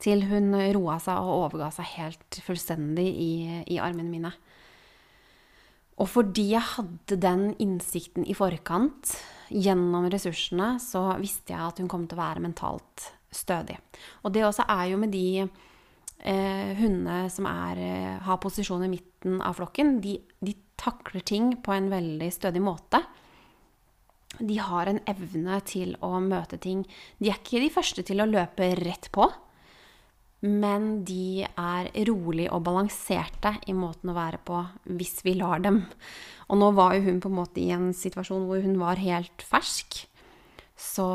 til 0.00 0.24
hun 0.28 0.54
roa 0.76 0.96
seg 1.00 1.20
og 1.20 1.46
overga 1.46 1.70
seg 1.74 1.92
helt 1.96 2.40
fullstendig 2.44 3.06
i, 3.06 3.32
i 3.76 3.80
armene 3.80 4.12
mine. 4.12 4.32
Og 6.00 6.08
fordi 6.12 6.50
jeg 6.52 6.74
hadde 6.74 7.16
den 7.20 7.48
innsikten 7.62 8.26
i 8.28 8.36
forkant, 8.36 9.14
gjennom 9.48 10.08
ressursene, 10.12 10.74
så 10.82 11.06
visste 11.20 11.54
jeg 11.54 11.62
at 11.62 11.80
hun 11.80 11.88
kom 11.88 12.04
til 12.08 12.18
å 12.18 12.24
være 12.24 12.42
mentalt 12.44 13.10
stødig. 13.32 13.78
Og 14.24 14.34
det 14.34 14.44
også 14.44 14.66
er 14.72 14.90
jo 14.90 15.00
med 15.00 15.12
de 15.14 15.28
eh, 15.44 16.72
hundene 16.80 17.26
som 17.32 17.48
er, 17.48 17.80
eh, 17.80 18.16
har 18.26 18.40
posisjoner 18.42 18.90
i 18.90 18.96
midten 19.26 19.42
av 19.42 19.54
flokken, 19.54 20.00
de, 20.00 20.20
de, 20.40 20.54
takler 20.76 21.20
ting 21.24 21.56
på 21.64 21.72
en 21.72 21.88
veldig 21.88 22.28
stødig 22.32 22.60
måte. 22.60 23.00
De 24.38 24.58
har 24.60 24.86
en 24.86 25.00
evne 25.08 25.60
til 25.64 25.96
å 26.04 26.20
møte 26.20 26.58
ting. 26.58 26.84
De 27.18 27.30
er 27.30 27.38
ikke 27.40 27.62
de 27.62 27.72
første 27.72 28.02
til 28.04 28.20
å 28.20 28.28
løpe 28.28 28.74
rett 28.76 29.08
på, 29.10 29.24
men 30.42 31.02
de 31.08 31.46
er 31.48 31.88
rolig 32.06 32.50
og 32.52 32.62
balanserte 32.66 33.54
i 33.66 33.72
måten 33.72 34.12
å 34.12 34.18
være 34.18 34.38
på 34.44 34.60
hvis 34.84 35.24
vi 35.24 35.38
lar 35.40 35.64
dem. 35.64 35.80
Og 36.52 36.60
nå 36.60 36.70
var 36.76 36.94
jo 36.94 37.06
hun 37.08 37.22
på 37.24 37.32
en 37.32 37.38
måte 37.40 37.62
i 37.62 37.72
en 37.72 37.94
situasjon 37.96 38.44
hvor 38.46 38.60
hun 38.60 38.76
var 38.78 39.00
helt 39.00 39.42
fersk. 39.42 40.04
Så 40.76 41.08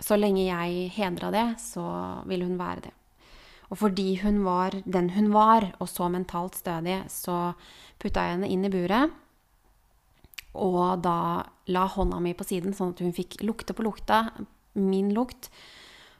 så 0.00 0.16
lenge 0.16 0.46
jeg 0.46 0.88
hedra 0.96 1.28
det, 1.30 1.46
så 1.60 1.84
ville 2.26 2.46
hun 2.48 2.58
være 2.58 2.88
det. 2.88 2.94
Og 3.70 3.78
fordi 3.78 4.16
hun 4.24 4.42
var 4.44 4.74
den 4.84 5.12
hun 5.14 5.30
var, 5.34 5.68
og 5.78 5.88
så 5.88 6.08
mentalt 6.10 6.58
stødig, 6.58 7.04
så 7.12 7.52
putta 8.02 8.24
jeg 8.26 8.36
henne 8.36 8.50
inn 8.50 8.66
i 8.66 8.72
buret. 8.72 9.12
Og 10.58 10.98
da 11.04 11.46
la 11.70 11.84
hånda 11.86 12.18
mi 12.22 12.34
på 12.34 12.46
siden, 12.46 12.74
sånn 12.74 12.96
at 12.96 13.02
hun 13.04 13.14
fikk 13.14 13.38
lukte 13.46 13.76
på 13.76 13.86
lukta, 13.86 14.24
min 14.74 15.12
lukt, 15.14 15.52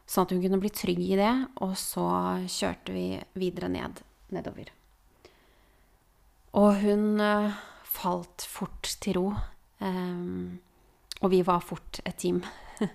sånn 0.06 0.28
at 0.28 0.34
hun 0.34 0.42
kunne 0.44 0.60
bli 0.62 0.70
trygg 0.70 1.02
i 1.02 1.18
det. 1.18 1.32
Og 1.66 1.74
så 1.78 2.06
kjørte 2.46 2.94
vi 2.94 3.06
videre 3.38 3.70
ned, 3.72 3.98
nedover. 4.30 4.70
Og 6.60 6.70
hun 6.84 7.18
uh, 7.22 7.58
falt 7.86 8.46
fort 8.46 8.94
til 9.02 9.18
ro. 9.18 9.26
Um, 9.82 10.60
og 11.20 11.34
vi 11.34 11.42
var 11.46 11.66
fort 11.66 12.00
et 12.06 12.18
team. 12.22 12.44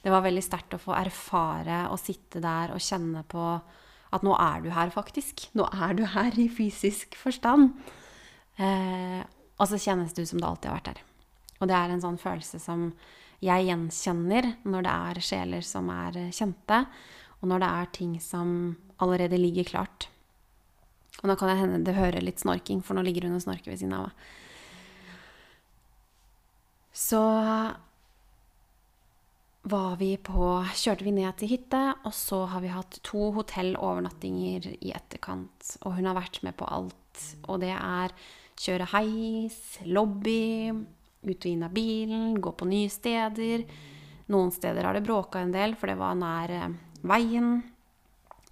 det 0.00 0.12
var 0.12 0.24
veldig 0.24 0.42
sterkt 0.44 0.74
å 0.76 0.80
få 0.80 0.94
erfare 0.96 1.84
og 1.92 2.00
sitte 2.00 2.40
der 2.42 2.72
og 2.74 2.82
kjenne 2.82 3.22
på 3.28 3.44
at 4.10 4.24
nå 4.26 4.34
er 4.42 4.64
du 4.64 4.70
her, 4.74 4.90
faktisk. 4.90 5.44
Nå 5.54 5.68
er 5.70 5.94
du 5.98 6.04
her 6.14 6.34
i 6.40 6.48
fysisk 6.50 7.14
forstand. 7.20 7.76
Eh, 8.58 9.20
og 9.60 9.68
så 9.68 9.78
kjennes 9.78 10.14
det 10.16 10.24
ut 10.24 10.32
som 10.32 10.40
det 10.40 10.48
alltid 10.48 10.70
har 10.70 10.78
vært 10.80 10.90
der. 10.90 11.02
Og 11.60 11.68
det 11.68 11.76
er 11.76 11.92
en 11.92 12.02
sånn 12.02 12.18
følelse 12.20 12.58
som 12.62 12.88
jeg 13.44 13.68
gjenkjenner 13.68 14.54
når 14.68 14.86
det 14.86 14.94
er 15.12 15.24
sjeler 15.24 15.64
som 15.64 15.88
er 15.92 16.16
kjente, 16.34 16.80
og 17.40 17.52
når 17.52 17.62
det 17.62 17.70
er 17.70 17.92
ting 17.96 18.16
som 18.20 18.50
allerede 19.00 19.38
ligger 19.40 19.68
klart. 19.68 20.08
Og 21.20 21.28
nå 21.28 21.36
kan 21.36 21.52
det 21.52 21.60
hende 21.60 21.84
det 21.84 21.96
hører 21.96 22.24
litt 22.24 22.40
snorking, 22.40 22.80
for 22.84 22.96
nå 22.96 23.04
ligger 23.04 23.28
hun 23.28 23.36
og 23.36 23.44
snorker 23.44 23.72
ved 23.72 23.80
siden 23.80 23.96
av 23.96 24.08
meg. 24.08 24.28
Så 26.96 27.20
var 29.62 29.96
vi 30.00 30.14
på, 30.16 30.52
kjørte 30.76 31.04
vi 31.04 31.12
ned 31.14 31.36
til 31.38 31.52
hytte, 31.52 31.80
og 32.08 32.14
så 32.16 32.44
har 32.48 32.62
vi 32.64 32.72
hatt 32.72 33.00
to 33.06 33.30
hotellovernattinger 33.36 34.70
i 34.78 34.92
etterkant. 34.96 35.74
Og 35.84 35.98
hun 35.98 36.08
har 36.08 36.16
vært 36.16 36.40
med 36.46 36.56
på 36.56 36.68
alt. 36.68 37.24
Og 37.46 37.60
det 37.62 37.74
er 37.76 38.14
kjøre 38.60 38.88
heis, 38.94 39.58
lobby, 39.84 40.72
ut 41.24 41.44
og 41.44 41.50
inn 41.50 41.66
av 41.66 41.74
bilen, 41.76 42.38
gå 42.40 42.52
på 42.56 42.68
nye 42.68 42.92
steder. 42.92 43.66
Noen 44.32 44.52
steder 44.54 44.86
har 44.86 44.96
det 44.96 45.04
bråka 45.04 45.42
en 45.42 45.52
del, 45.52 45.76
for 45.76 45.90
det 45.90 45.98
var 46.00 46.16
nær 46.16 46.54
eh, 46.54 46.70
veien. 47.08 47.58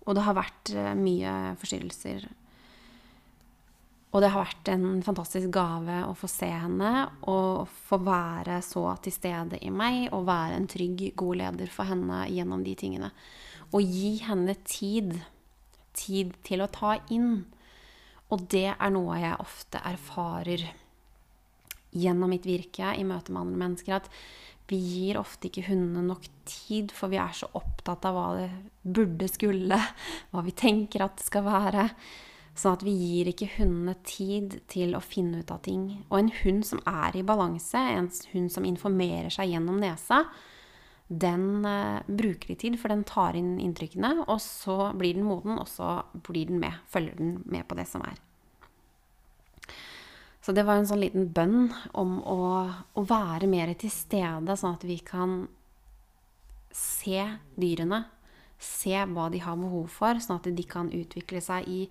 Og 0.04 0.16
det 0.16 0.24
har 0.26 0.36
vært 0.36 0.74
eh, 0.76 0.92
mye 0.98 1.54
forstyrrelser 1.60 2.28
og 4.08 4.22
det 4.24 4.30
har 4.32 4.46
vært 4.46 4.70
en 4.72 5.02
fantastisk 5.04 5.50
gave 5.52 5.98
å 6.08 6.14
få 6.16 6.30
se 6.32 6.48
henne 6.48 6.92
og 7.28 7.68
få 7.90 7.98
være 8.00 8.62
så 8.64 8.86
til 9.04 9.12
stede 9.12 9.60
i 9.60 9.72
meg 9.72 10.08
og 10.16 10.24
være 10.30 10.56
en 10.56 10.68
trygg, 10.70 11.10
god 11.18 11.40
leder 11.42 11.72
for 11.72 11.90
henne 11.90 12.22
gjennom 12.32 12.64
de 12.64 12.72
tingene. 12.78 13.10
Og 13.76 13.84
gi 13.84 14.14
henne 14.24 14.56
tid. 14.64 15.12
Tid 15.98 16.32
til 16.46 16.64
å 16.64 16.70
ta 16.72 16.94
inn. 17.12 17.42
Og 18.32 18.44
det 18.48 18.70
er 18.70 18.92
noe 18.94 19.18
jeg 19.20 19.40
ofte 19.44 19.82
erfarer 19.88 20.64
gjennom 21.92 22.32
mitt 22.32 22.46
virke 22.48 22.94
i 22.96 23.04
møte 23.08 23.34
med 23.34 23.42
andre 23.42 23.60
mennesker. 23.64 24.00
At 24.00 24.08
vi 24.72 24.78
gir 24.80 25.20
ofte 25.20 25.50
ikke 25.50 25.66
hundene 25.68 26.06
nok 26.06 26.24
tid, 26.48 26.94
for 26.96 27.12
vi 27.12 27.20
er 27.20 27.36
så 27.36 27.50
opptatt 27.56 28.08
av 28.08 28.16
hva 28.16 28.26
det 28.40 28.48
burde 28.88 29.28
skulle, 29.28 29.76
hva 30.32 30.44
vi 30.48 30.56
tenker 30.56 31.04
at 31.04 31.20
det 31.20 31.28
skal 31.28 31.44
være. 31.44 31.90
Sånn 32.58 32.74
at 32.74 32.82
vi 32.82 32.90
gir 32.90 33.28
ikke 33.30 33.52
hundene 33.54 33.94
tid 34.06 34.56
til 34.70 34.96
å 34.98 35.02
finne 35.04 35.44
ut 35.44 35.50
av 35.54 35.60
ting. 35.62 35.84
Og 36.08 36.16
en 36.18 36.30
hund 36.40 36.64
som 36.66 36.80
er 36.90 37.14
i 37.14 37.22
balanse, 37.26 37.78
en 37.78 38.08
hund 38.32 38.50
som 38.50 38.66
informerer 38.66 39.30
seg 39.30 39.52
gjennom 39.52 39.78
nesa, 39.78 40.24
den 41.08 41.64
uh, 41.64 42.02
bruker 42.04 42.50
litt 42.50 42.64
tid, 42.64 42.76
for 42.80 42.92
den 42.92 43.06
tar 43.08 43.38
inn 43.38 43.54
inntrykkene, 43.62 44.24
og 44.26 44.42
så 44.44 44.90
blir 44.98 45.14
den 45.16 45.28
moden, 45.28 45.54
og 45.56 45.70
så 45.70 46.00
blir 46.26 46.50
den 46.50 46.58
med, 46.60 46.82
følger 46.90 47.14
den 47.20 47.38
med 47.46 47.64
på 47.68 47.78
det 47.78 47.86
som 47.88 48.02
er. 48.04 48.18
Så 50.42 50.52
det 50.56 50.66
var 50.66 50.80
en 50.80 50.88
sånn 50.88 51.02
liten 51.02 51.30
bønn 51.32 51.70
om 51.96 52.18
å, 52.26 52.42
å 52.98 53.06
være 53.06 53.48
mer 53.50 53.70
til 53.78 53.92
stede, 53.92 54.58
sånn 54.58 54.76
at 54.76 54.86
vi 54.88 54.98
kan 55.04 55.44
se 56.74 57.22
dyrene 57.56 58.04
se 58.58 58.96
hva 59.06 59.28
de 59.30 59.40
har 59.42 59.56
behov 59.58 59.86
for, 59.92 60.18
sånn 60.18 60.40
at 60.40 60.48
de 60.50 60.64
kan 60.66 60.90
utvikle 60.90 61.40
seg 61.42 61.68
i 61.70 61.82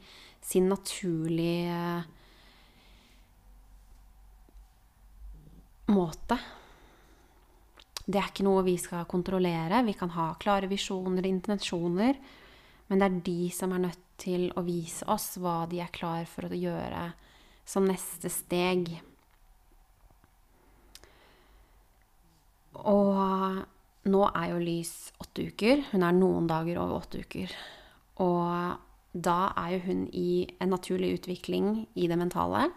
sin 0.48 0.70
naturlige 0.72 2.04
måte. 5.92 6.38
Det 8.08 8.20
er 8.22 8.30
ikke 8.32 8.46
noe 8.48 8.64
vi 8.64 8.78
skal 8.80 9.08
kontrollere. 9.10 9.84
Vi 9.84 9.96
kan 10.00 10.14
ha 10.16 10.30
klare 10.40 10.70
visjoner 10.72 11.26
og 11.26 11.32
intensjoner, 11.32 12.20
men 12.88 13.02
det 13.02 13.08
er 13.10 13.22
de 13.26 13.40
som 13.52 13.76
er 13.76 13.84
nødt 13.90 14.04
til 14.18 14.48
å 14.56 14.64
vise 14.66 15.06
oss 15.12 15.36
hva 15.44 15.66
de 15.70 15.82
er 15.84 15.92
klar 15.94 16.24
for 16.32 16.48
å 16.48 16.58
gjøre 16.58 17.10
som 17.68 17.84
neste 17.86 18.32
steg. 18.32 18.88
Og 22.88 23.60
nå 24.08 24.26
er 24.32 24.52
jo 24.54 24.64
Lys 24.64 24.94
åtte 25.20 25.50
uker. 25.52 25.84
Hun 25.92 26.08
er 26.08 26.16
noen 26.16 26.48
dager 26.48 26.80
over 26.80 27.02
åtte 27.02 27.26
uker. 27.28 27.52
Og 28.24 28.87
da 29.14 29.52
er 29.58 29.78
jo 29.78 29.84
hun 29.88 30.06
i 30.14 30.48
en 30.62 30.74
naturlig 30.74 31.16
utvikling 31.20 31.88
i 31.96 32.08
det 32.10 32.18
mentale. 32.20 32.68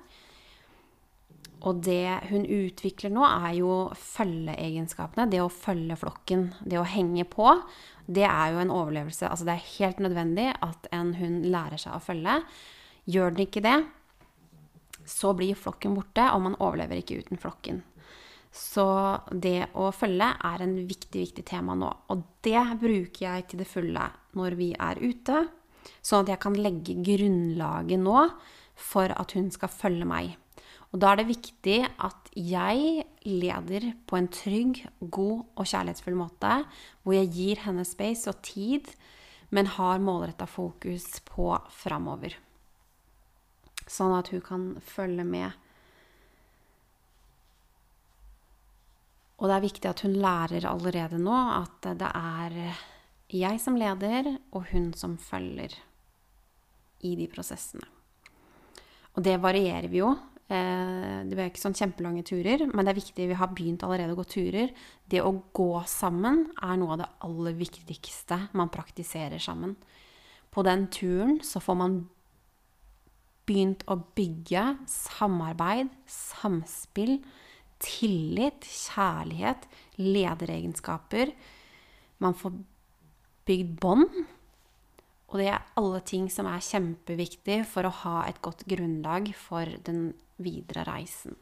Og 1.68 1.82
det 1.84 2.30
hun 2.30 2.46
utvikler 2.48 3.12
nå, 3.12 3.24
er 3.26 3.58
jo 3.58 3.74
følgeegenskapene. 3.98 5.28
Det 5.28 5.42
å 5.42 5.52
følge 5.52 5.98
flokken. 6.00 6.46
Det 6.64 6.78
å 6.80 6.88
henge 6.88 7.26
på. 7.28 7.52
Det 8.08 8.24
er 8.24 8.54
jo 8.54 8.62
en 8.62 8.72
overlevelse. 8.72 9.28
Altså 9.28 9.48
det 9.48 9.56
er 9.56 9.70
helt 9.76 10.00
nødvendig 10.00 10.48
at 10.56 10.88
en 10.96 11.12
hund 11.18 11.50
lærer 11.52 11.80
seg 11.80 11.98
å 11.98 12.04
følge. 12.04 12.40
Gjør 13.10 13.36
den 13.36 13.44
ikke 13.44 13.64
det, 13.64 13.76
så 15.08 15.34
blir 15.36 15.58
flokken 15.58 15.94
borte, 15.96 16.26
og 16.32 16.44
man 16.44 16.58
overlever 16.62 17.00
ikke 17.00 17.20
uten 17.24 17.40
flokken. 17.40 17.80
Så 18.50 18.86
det 19.30 19.70
å 19.78 19.90
følge 19.94 20.26
er 20.46 20.64
en 20.64 20.74
viktig, 20.88 21.22
viktig 21.22 21.44
tema 21.46 21.76
nå. 21.78 21.90
Og 22.10 22.24
det 22.44 22.62
bruker 22.80 23.24
jeg 23.26 23.46
til 23.50 23.62
det 23.62 23.68
fulle 23.70 24.08
når 24.38 24.56
vi 24.58 24.72
er 24.74 25.00
ute, 25.00 25.44
sånn 26.02 26.24
at 26.24 26.34
jeg 26.34 26.42
kan 26.42 26.58
legge 26.58 26.96
grunnlaget 27.04 28.02
nå 28.02 28.26
for 28.80 29.12
at 29.12 29.34
hun 29.36 29.50
skal 29.52 29.72
følge 29.72 30.08
meg. 30.08 30.36
Og 30.90 30.98
da 31.02 31.12
er 31.12 31.20
det 31.20 31.30
viktig 31.30 31.78
at 31.86 32.30
jeg 32.34 33.04
leder 33.28 33.92
på 34.10 34.18
en 34.18 34.28
trygg, 34.32 34.80
god 34.98 35.44
og 35.54 35.68
kjærlighetsfull 35.70 36.18
måte, 36.18 36.56
hvor 37.04 37.14
jeg 37.14 37.30
gir 37.36 37.62
henne 37.66 37.86
space 37.86 38.30
og 38.30 38.40
tid, 38.46 38.90
men 39.54 39.70
har 39.78 40.02
målretta 40.02 40.48
fokus 40.50 41.20
på 41.26 41.52
framover. 41.74 42.34
Sånn 43.90 44.14
at 44.18 44.30
hun 44.34 44.42
kan 44.46 44.70
følge 44.86 45.26
med 45.26 45.58
Og 49.40 49.48
det 49.48 49.54
er 49.56 49.64
viktig 49.64 49.88
at 49.88 50.02
hun 50.04 50.18
lærer 50.20 50.66
allerede 50.68 51.16
nå 51.16 51.32
at 51.32 51.86
det 51.96 52.08
er 52.12 52.56
jeg 53.32 53.60
som 53.62 53.78
leder, 53.78 54.36
og 54.52 54.70
hun 54.72 54.92
som 54.94 55.18
følger. 55.18 55.76
i 57.00 57.14
de 57.16 57.24
prosessene. 57.32 57.86
Og 59.16 59.22
det 59.24 59.38
varierer 59.40 59.88
vi 59.88 60.02
jo. 60.02 60.10
Eh, 60.50 61.22
det 61.24 61.32
blir 61.32 61.46
ikke 61.48 61.62
sånn 61.62 61.76
kjempelange 61.78 62.24
turer, 62.28 62.66
men 62.68 62.84
det 62.84 62.92
er 62.92 62.98
viktig. 62.98 63.28
Vi 63.30 63.38
har 63.38 63.52
begynt 63.54 63.84
allerede 63.86 64.12
å 64.12 64.18
gå 64.18 64.26
turer. 64.28 64.72
Det 65.08 65.22
å 65.22 65.32
gå 65.56 65.82
sammen 65.88 66.48
er 66.60 66.76
noe 66.76 66.92
av 66.96 67.00
det 67.00 67.10
aller 67.24 67.56
viktigste 67.56 68.40
man 68.58 68.68
praktiserer 68.68 69.40
sammen. 69.40 69.76
På 70.50 70.64
den 70.66 70.88
turen 70.92 71.38
så 71.46 71.62
får 71.62 71.78
man 71.78 71.96
begynt 73.46 73.84
å 73.90 73.96
bygge 74.18 74.64
samarbeid, 74.90 75.90
samspill, 76.10 77.16
tillit, 77.80 78.66
kjærlighet, 78.66 79.64
lederegenskaper. 80.02 81.32
Man 82.20 82.36
får 82.36 82.58
bygd 83.50 83.76
bånd. 83.82 84.22
Og 85.30 85.38
det 85.38 85.50
er 85.52 85.68
alle 85.78 86.00
ting 86.06 86.26
som 86.32 86.48
er 86.50 86.62
kjempeviktig 86.64 87.60
for 87.70 87.86
å 87.86 87.94
ha 88.02 88.16
et 88.26 88.40
godt 88.42 88.64
grunnlag 88.70 89.30
for 89.38 89.68
den 89.86 90.10
videre 90.42 90.86
reisen. 90.88 91.36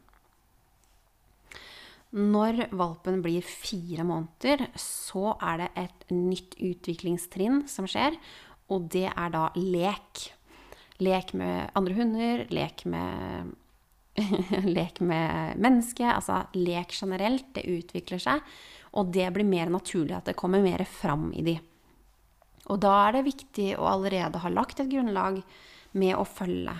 Når 2.08 2.70
valpen 2.72 3.20
blir 3.24 3.44
fire 3.44 4.04
måneder, 4.08 4.70
så 4.80 5.34
er 5.44 5.60
det 5.60 5.70
et 5.76 6.12
nytt 6.12 6.56
utviklingstrinn 6.56 7.66
som 7.68 7.88
skjer, 7.88 8.16
og 8.72 8.88
det 8.92 9.10
er 9.10 9.32
da 9.32 9.48
lek. 9.56 10.28
Lek 11.04 11.34
med 11.36 11.68
andre 11.78 11.96
hunder, 11.96 12.44
lek 12.52 12.84
med 12.88 13.56
lek 14.78 14.98
med 15.04 15.60
mennesket, 15.62 16.08
altså 16.10 16.40
lek 16.58 16.96
generelt. 16.96 17.52
Det 17.54 17.68
utvikler 17.68 18.22
seg, 18.22 18.42
og 18.98 19.12
det 19.14 19.28
blir 19.34 19.46
mer 19.46 19.70
naturlig 19.70 20.16
at 20.16 20.32
det 20.32 20.38
kommer 20.38 20.64
mer 20.64 20.82
fram 20.88 21.28
i 21.36 21.44
de. 21.46 21.58
Og 22.68 22.80
da 22.82 22.94
er 23.06 23.18
det 23.18 23.26
viktig 23.28 23.72
å 23.78 23.88
allerede 23.88 24.40
ha 24.42 24.52
lagt 24.52 24.80
et 24.82 24.90
grunnlag 24.90 25.40
med 25.98 26.16
å 26.16 26.25
følge. 26.28 26.75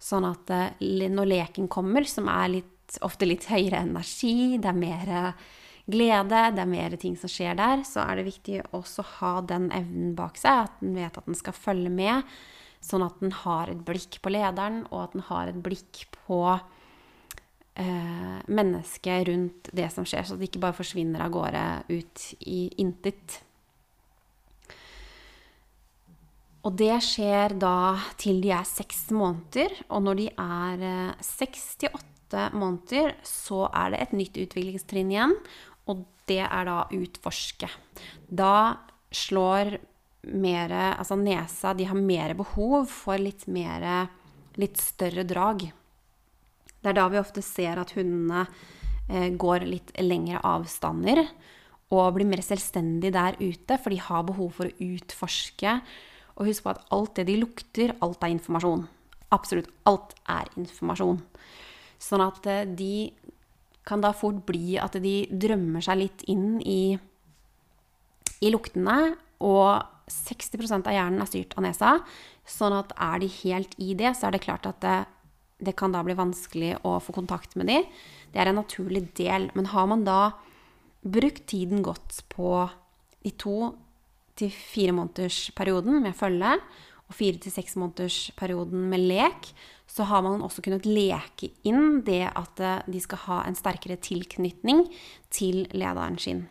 Sånn 0.00 0.26
at 0.28 0.52
eh, 0.54 1.08
når 1.10 1.32
leken 1.34 1.68
kommer, 1.68 2.06
som 2.08 2.30
er 2.32 2.54
litt, 2.58 3.00
ofte 3.06 3.28
litt 3.28 3.46
høyere 3.50 3.82
energi, 3.84 4.58
det 4.58 4.70
er 4.70 4.78
mer 4.78 5.34
glede, 5.90 6.40
det 6.54 6.62
er 6.62 6.70
mer 6.70 6.96
ting 7.00 7.16
som 7.18 7.30
skjer 7.30 7.58
der, 7.58 7.84
så 7.86 8.04
er 8.04 8.18
det 8.18 8.28
viktig 8.28 8.60
også 8.76 9.02
å 9.02 9.10
ha 9.18 9.34
den 9.46 9.68
evnen 9.74 10.14
bak 10.18 10.38
seg, 10.40 10.66
at 10.66 10.80
den 10.82 10.96
vet 10.98 11.18
at 11.18 11.28
den 11.28 11.38
skal 11.38 11.56
følge 11.56 11.92
med. 11.92 12.26
Sånn 12.80 13.04
at 13.04 13.18
den 13.20 13.34
har 13.42 13.70
et 13.70 13.82
blikk 13.84 14.20
på 14.24 14.32
lederen, 14.32 14.84
og 14.88 15.02
at 15.04 15.16
den 15.16 15.26
har 15.28 15.50
et 15.50 15.60
blikk 15.60 16.06
på 16.22 16.40
eh, 17.74 18.38
mennesket 18.48 19.28
rundt 19.28 19.70
det 19.76 19.90
som 19.92 20.06
skjer, 20.08 20.24
så 20.26 20.38
det 20.38 20.48
ikke 20.48 20.64
bare 20.64 20.78
forsvinner 20.78 21.26
av 21.26 21.34
gårde 21.34 21.64
ut 21.92 22.26
i 22.48 22.62
intet. 22.80 23.40
Og 26.60 26.76
det 26.76 26.92
skjer 27.04 27.54
da 27.60 27.96
til 28.20 28.42
de 28.44 28.52
er 28.52 28.68
seks 28.68 29.08
måneder. 29.16 29.72
Og 29.88 30.04
når 30.04 30.20
de 30.20 30.28
er 30.34 30.86
eh, 30.90 31.24
seks 31.24 31.74
til 31.80 31.94
åtte 31.96 32.48
måneder, 32.52 33.14
så 33.26 33.64
er 33.72 33.94
det 33.94 34.02
et 34.04 34.16
nytt 34.18 34.40
utviklingstrinn 34.44 35.12
igjen. 35.14 35.36
Og 35.88 36.04
det 36.28 36.42
er 36.44 36.68
da 36.68 36.82
utforske. 36.94 37.70
Da 38.28 38.76
slår 39.10 39.78
mer 40.36 40.72
Altså 41.00 41.16
nesa 41.16 41.70
De 41.72 41.86
har 41.88 41.96
mer 41.96 42.34
behov 42.36 42.90
for 42.92 43.16
litt 43.16 43.46
mer 43.48 44.10
Litt 44.60 44.76
større 44.76 45.24
drag. 45.24 45.62
Det 46.80 46.90
er 46.90 46.96
da 46.96 47.06
vi 47.08 47.20
ofte 47.20 47.42
ser 47.44 47.80
at 47.80 47.94
hundene 47.96 48.44
eh, 49.08 49.30
går 49.32 49.66
litt 49.68 49.92
lengre 50.02 50.40
avstander 50.44 51.22
og 51.90 52.14
blir 52.14 52.28
mer 52.28 52.42
selvstendige 52.44 53.14
der 53.16 53.38
ute, 53.40 53.76
for 53.82 53.90
de 53.90 53.98
har 53.98 54.26
behov 54.28 54.52
for 54.58 54.70
å 54.70 54.88
utforske 54.94 55.72
og 56.40 56.48
husk 56.48 56.64
på 56.64 56.72
at 56.72 56.80
alt 56.96 57.18
det 57.18 57.26
de 57.28 57.36
lukter, 57.42 57.92
alt 58.00 58.24
er 58.24 58.32
informasjon. 58.32 58.86
Absolutt 59.30 59.68
alt 59.88 60.16
er 60.32 60.48
informasjon. 60.58 61.20
Sånn 62.00 62.24
at 62.24 62.48
eh, 62.48 62.64
de 62.64 63.10
kan 63.86 64.00
da 64.00 64.14
fort 64.16 64.40
bli 64.48 64.78
at 64.80 64.96
de 65.02 65.14
drømmer 65.30 65.84
seg 65.84 66.00
litt 66.00 66.24
inn 66.32 66.58
i, 66.64 66.96
i 68.40 68.52
luktene. 68.52 69.14
Og 69.44 69.84
60% 70.10 70.88
av 70.88 70.96
hjernen 70.96 71.22
er 71.22 71.28
styrt 71.28 71.56
av 71.56 71.66
nesa. 71.66 71.94
Sånn 72.48 72.76
at 72.76 72.94
er 72.96 73.20
de 73.22 73.30
helt 73.40 73.76
i 73.80 73.92
det, 73.98 74.14
så 74.16 74.28
er 74.28 74.36
det 74.36 74.44
klart 74.46 74.68
at 74.68 74.80
det, 74.84 74.98
det 75.60 75.76
kan 75.78 75.92
da 75.92 76.02
bli 76.06 76.16
vanskelig 76.18 76.78
å 76.88 76.96
få 77.04 77.14
kontakt 77.16 77.56
med 77.60 77.68
de. 77.70 77.82
Det 78.32 78.40
er 78.40 78.50
en 78.50 78.60
naturlig 78.62 79.10
del. 79.20 79.50
Men 79.56 79.70
har 79.74 79.88
man 79.90 80.06
da 80.08 80.20
brukt 81.04 81.46
tiden 81.52 81.84
godt 81.84 82.22
på 82.32 82.64
de 83.24 83.32
to 83.40 83.72
til 84.40 84.52
fire 84.52 84.94
månedersperioden 84.96 86.00
med 86.04 86.16
følge 86.16 86.56
og 87.10 87.16
fire 87.18 87.40
til 87.42 87.52
seks 87.52 87.76
månedersperioden 87.80 88.86
med 88.90 89.02
lek, 89.10 89.50
så 89.90 90.06
har 90.06 90.22
man 90.22 90.44
også 90.46 90.62
kunnet 90.62 90.86
leke 90.86 91.50
inn 91.66 92.00
det 92.06 92.22
at 92.28 92.62
eh, 92.62 92.86
de 92.86 93.02
skal 93.02 93.24
ha 93.26 93.42
en 93.46 93.58
sterkere 93.58 93.98
tilknytning 93.98 94.84
til 95.34 95.64
lederen 95.74 96.18
sin. 96.22 96.44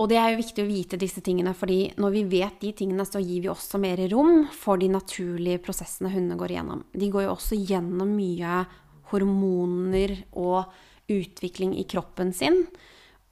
Og 0.00 0.08
det 0.10 0.16
er 0.18 0.32
jo 0.32 0.40
viktig 0.40 0.64
å 0.64 0.68
vite 0.68 0.98
disse 0.98 1.22
tingene, 1.22 1.52
fordi 1.54 1.92
når 2.02 2.16
vi 2.16 2.24
vet 2.32 2.56
de 2.64 2.72
tingene, 2.74 3.04
så 3.06 3.20
gir 3.22 3.44
vi 3.44 3.52
også 3.52 3.78
mer 3.78 4.00
rom 4.10 4.48
for 4.50 4.80
de 4.80 4.88
naturlige 4.90 5.62
prosessene 5.62 6.10
hundene 6.10 6.38
går 6.40 6.56
igjennom. 6.56 6.82
De 6.90 7.10
går 7.12 7.28
jo 7.28 7.36
også 7.36 7.60
gjennom 7.60 8.10
mye 8.16 8.64
hormoner 9.12 10.16
og 10.32 10.72
utvikling 11.12 11.76
i 11.78 11.86
kroppen 11.86 12.34
sin. 12.34 12.64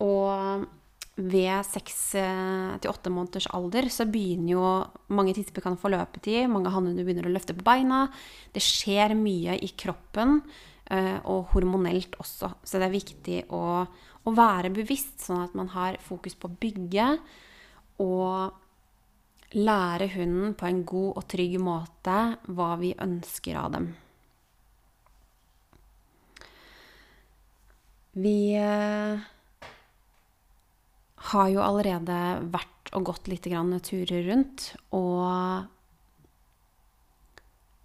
Og 0.05 0.69
ved 1.17 1.67
seks 1.69 2.15
eh, 2.17 2.77
til 2.81 2.89
åtte 2.89 3.11
måneders 3.13 3.51
alder 3.53 3.91
så 3.93 4.07
begynner 4.09 4.55
jo 4.55 4.69
mange 5.13 5.35
tisper 5.37 5.65
kan 5.65 5.77
få 5.77 5.91
løpetid. 5.93 6.49
Mange 6.49 6.73
hannhunder 6.73 7.05
begynner 7.05 7.29
å 7.29 7.35
løfte 7.35 7.57
på 7.57 7.67
beina. 7.67 8.07
Det 8.55 8.63
skjer 8.65 9.13
mye 9.19 9.59
i 9.61 9.69
kroppen, 9.77 10.41
eh, 10.89 11.19
og 11.29 11.53
hormonelt 11.53 12.17
også. 12.23 12.55
Så 12.65 12.81
det 12.81 12.89
er 12.89 12.97
viktig 12.97 13.39
å, 13.53 13.63
å 14.25 14.35
være 14.37 14.73
bevisst, 14.73 15.21
sånn 15.27 15.45
at 15.45 15.57
man 15.59 15.69
har 15.75 16.01
fokus 16.01 16.39
på 16.39 16.49
å 16.49 16.57
bygge 16.63 17.11
og 18.03 18.59
lære 19.53 20.09
hunden 20.15 20.55
på 20.57 20.65
en 20.65 20.81
god 20.89 21.11
og 21.21 21.29
trygg 21.29 21.59
måte 21.61 22.17
hva 22.49 22.71
vi 22.81 22.95
ønsker 22.97 23.59
av 23.61 23.77
dem. 23.77 23.93
Vi 28.17 28.37
eh, 28.57 29.21
har 31.31 31.49
jo 31.53 31.63
allerede 31.63 32.19
vært 32.51 32.93
og 32.97 33.07
gått 33.09 33.29
litt 33.31 33.47
turer 33.47 34.27
rundt. 34.29 34.73
Og 34.97 35.69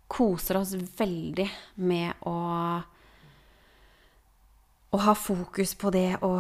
koser 0.08 0.58
oss 0.62 0.74
veldig 0.74 1.48
med 1.84 2.14
å, 2.26 2.38
å 4.90 4.98
ha 5.04 5.16
fokus 5.16 5.76
på 5.76 5.92
det 5.94 6.18
å, 6.24 6.32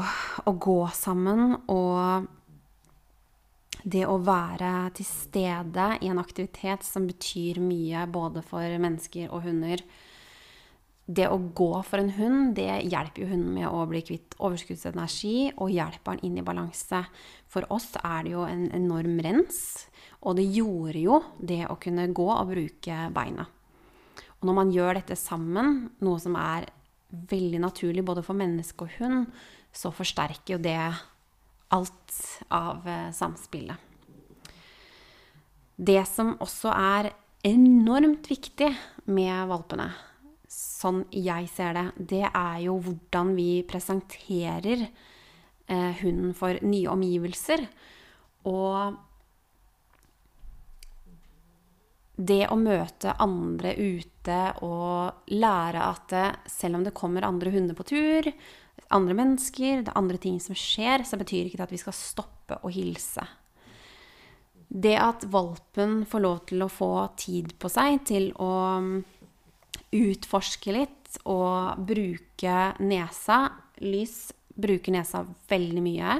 å, 0.45 0.51
gå 0.51 0.79
sammen 0.95 1.53
og 1.67 2.27
det 3.83 4.05
å 4.07 4.17
være 4.23 4.89
til 4.97 5.07
stede 5.07 5.89
i 6.01 6.10
en 6.12 6.19
aktivitet 6.19 6.83
som 6.88 7.07
betyr 7.07 7.60
mye 7.63 8.07
både 8.12 8.43
for 8.47 8.63
mennesker 8.81 9.29
og 9.29 9.45
hunder 9.47 9.83
det 11.07 11.29
å 11.31 11.39
gå 11.55 11.69
for 11.87 12.01
en 12.01 12.11
hund, 12.17 12.55
det 12.57 12.83
hjelper 12.91 13.23
jo 13.23 13.29
hunden 13.31 13.53
med 13.55 13.67
å 13.71 13.85
bli 13.87 14.01
kvitt 14.03 14.35
overskuddsenergi 14.43 15.53
og 15.55 15.71
hjelper 15.71 16.17
den 16.17 16.27
inn 16.27 16.39
i 16.41 16.45
balanse. 16.45 16.99
For 17.47 17.63
oss 17.71 17.93
er 18.01 18.25
det 18.25 18.33
jo 18.33 18.43
en 18.43 18.65
enorm 18.75 19.15
rens, 19.23 19.87
og 20.19 20.35
det 20.35 20.49
gjorde 20.51 20.99
jo 20.99 21.21
det 21.39 21.63
å 21.71 21.77
kunne 21.79 22.09
gå 22.11 22.27
og 22.33 22.51
bruke 22.51 22.97
beina. 23.15 23.47
Og 24.37 24.49
når 24.49 24.57
man 24.59 24.73
gjør 24.75 24.99
dette 24.99 25.15
sammen, 25.17 25.85
noe 26.03 26.19
som 26.19 26.35
er 26.37 26.67
veldig 27.07 27.61
naturlig 27.63 28.03
både 28.05 28.23
for 28.25 28.35
menneske 28.37 28.83
og 28.83 28.97
hund, 28.99 29.29
så 29.71 29.93
forsterker 29.95 30.57
jo 30.57 30.59
det 30.61 30.81
alt 31.71 32.17
av 32.51 32.83
eh, 32.87 33.09
samspillet. 33.15 33.79
Det 35.77 36.01
som 36.09 36.35
også 36.41 36.73
er 36.73 37.11
enormt 37.47 38.27
viktig 38.27 38.69
med 39.13 39.47
valpene, 39.47 39.87
sånn 40.47 41.03
jeg 41.12 41.49
ser 41.51 41.75
det, 41.75 41.86
det 42.13 42.23
er 42.29 42.60
jo 42.63 42.77
hvordan 42.83 43.33
vi 43.38 43.63
presenterer 43.67 44.86
eh, 44.88 45.91
hunden 46.01 46.33
for 46.38 46.60
nye 46.63 46.88
omgivelser. 46.91 47.65
Og 48.47 48.95
det 52.17 52.45
å 52.49 52.57
møte 52.57 53.13
andre 53.21 53.75
ute 53.77 54.38
og 54.65 55.33
lære 55.36 55.83
at 55.83 56.07
det, 56.13 56.27
selv 56.49 56.79
om 56.79 56.88
det 56.88 56.95
kommer 56.97 57.27
andre 57.27 57.53
hunder 57.53 57.77
på 57.77 57.86
tur, 57.91 58.31
andre 58.93 59.17
mennesker, 59.17 59.83
det 59.83 59.91
er 59.91 59.99
andre 59.99 60.17
ting 60.21 60.39
som 60.41 60.57
skjer, 60.57 61.03
så 61.05 61.19
betyr 61.19 61.45
ikke 61.45 61.60
det 61.60 61.67
at 61.67 61.75
vi 61.75 61.81
skal 61.81 61.95
stoppe 61.95 62.57
å 62.63 62.71
hilse. 62.73 63.25
Det 64.67 64.95
at 64.99 65.23
valpen 65.31 66.01
får 66.10 66.23
lov 66.23 66.39
til 66.49 66.63
å 66.65 66.71
få 66.71 66.91
tid 67.19 67.53
på 67.60 67.69
seg 67.71 68.01
til 68.07 68.31
å 68.43 68.51
utforske 69.95 70.73
litt 70.76 71.19
og 71.28 71.80
bruke 71.88 72.58
nesa. 72.84 73.39
Lys 73.84 74.34
bruker 74.58 74.95
nesa 74.95 75.26
veldig 75.50 75.84
mye. 75.84 76.19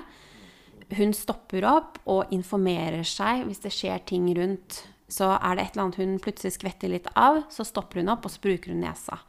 hun 0.98 1.12
stopper 1.12 1.66
opp 1.68 1.98
og 2.08 2.30
informerer 2.32 3.04
seg 3.04 3.44
hvis 3.44 3.60
det 3.66 3.74
skjer 3.76 4.06
ting 4.08 4.30
rundt. 4.38 4.86
Så 5.12 5.34
er 5.36 5.56
det 5.56 5.66
et 5.66 5.76
eller 5.76 5.84
annet 5.84 6.00
hun 6.00 6.20
plutselig 6.24 6.56
skvetter 6.56 6.92
litt 6.92 7.08
av, 7.16 7.44
så 7.52 7.64
stopper 7.68 8.00
hun 8.00 8.12
opp 8.12 8.26
og 8.28 8.32
så 8.32 8.44
bruker 8.44 8.72
hun 8.72 8.84
nesa. 8.84 9.20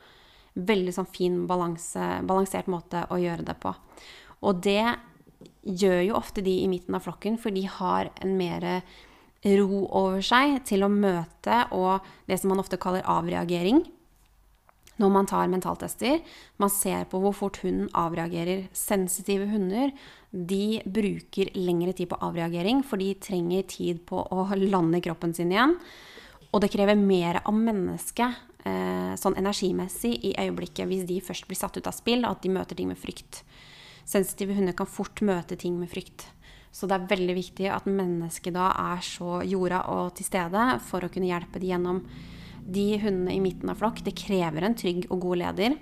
Veldig 0.55 0.95
sånn 0.95 1.11
fin, 1.11 1.45
balanse, 1.51 2.23
balansert 2.27 2.71
måte 2.71 3.05
å 3.11 3.19
gjøre 3.19 3.47
det 3.47 3.59
på. 3.63 3.75
Og 4.47 4.63
det 4.63 4.87
gjør 5.63 6.01
jo 6.03 6.17
ofte 6.19 6.43
de 6.43 6.55
i 6.63 6.71
midten 6.71 6.95
av 6.95 7.05
flokken, 7.07 7.39
for 7.39 7.55
de 7.55 7.67
har 7.67 8.11
en 8.23 8.35
mer 8.39 8.67
ro 9.59 9.85
over 9.87 10.23
seg 10.23 10.61
til 10.67 10.83
å 10.83 10.91
møte 10.91 11.61
og 11.75 12.07
det 12.27 12.41
som 12.41 12.51
man 12.51 12.63
ofte 12.63 12.79
kaller 12.81 13.07
avreagering 13.07 13.85
når 14.99 15.13
man 15.15 15.29
tar 15.31 15.51
mentaltester. 15.51 16.21
Man 16.59 16.73
ser 16.73 17.07
på 17.11 17.21
hvor 17.23 17.37
fort 17.37 17.61
hunden 17.63 17.89
avreagerer. 17.97 18.67
Sensitive 18.77 19.49
hunder 19.51 19.93
de 20.31 20.81
bruker 20.85 21.53
lengre 21.57 21.95
tid 21.97 22.11
på 22.11 22.21
avreagering, 22.25 22.83
for 22.85 23.01
de 23.01 23.15
trenger 23.23 23.67
tid 23.71 24.03
på 24.09 24.21
å 24.21 24.47
lande 24.59 25.01
kroppen 25.05 25.35
sin 25.35 25.55
igjen. 25.55 25.77
Og 26.53 26.63
det 26.65 26.73
krever 26.73 26.99
mer 26.99 27.43
av 27.45 27.57
mennesket 27.57 28.65
eh, 28.67 29.13
sånn 29.21 29.37
energimessig 29.41 30.15
i 30.25 30.35
øyeblikket 30.41 30.89
hvis 30.89 31.07
de 31.09 31.21
først 31.25 31.49
blir 31.49 31.59
satt 31.61 31.77
ut 31.77 31.89
av 31.89 31.97
spill, 31.97 32.25
og 32.25 32.37
at 32.37 32.45
de 32.45 32.53
møter 32.53 32.79
ting 32.79 32.89
med 32.91 33.01
frykt. 33.01 33.43
Sensitive 34.09 34.57
hunder 34.57 34.77
kan 34.77 34.89
fort 34.89 35.21
møte 35.25 35.59
ting 35.61 35.77
med 35.81 35.91
frykt. 35.93 36.27
Så 36.73 36.89
det 36.89 36.97
er 36.97 37.11
veldig 37.11 37.37
viktig 37.37 37.69
at 37.73 37.89
mennesket 37.89 38.55
da 38.57 38.71
er 38.95 39.05
så 39.05 39.41
jorda 39.47 39.83
og 39.93 40.13
til 40.17 40.29
stede 40.29 40.65
for 40.89 41.05
å 41.05 41.11
kunne 41.13 41.31
hjelpe 41.31 41.61
dem 41.61 41.73
gjennom 41.73 42.03
de 42.69 42.99
hundene 43.01 43.33
i 43.37 43.41
midten 43.41 43.71
av 43.73 43.81
flokk, 43.81 44.03
det 44.05 44.17
krever 44.19 44.67
en 44.67 44.77
trygg 44.77 45.07
og 45.09 45.23
god 45.25 45.41
leder. 45.43 45.79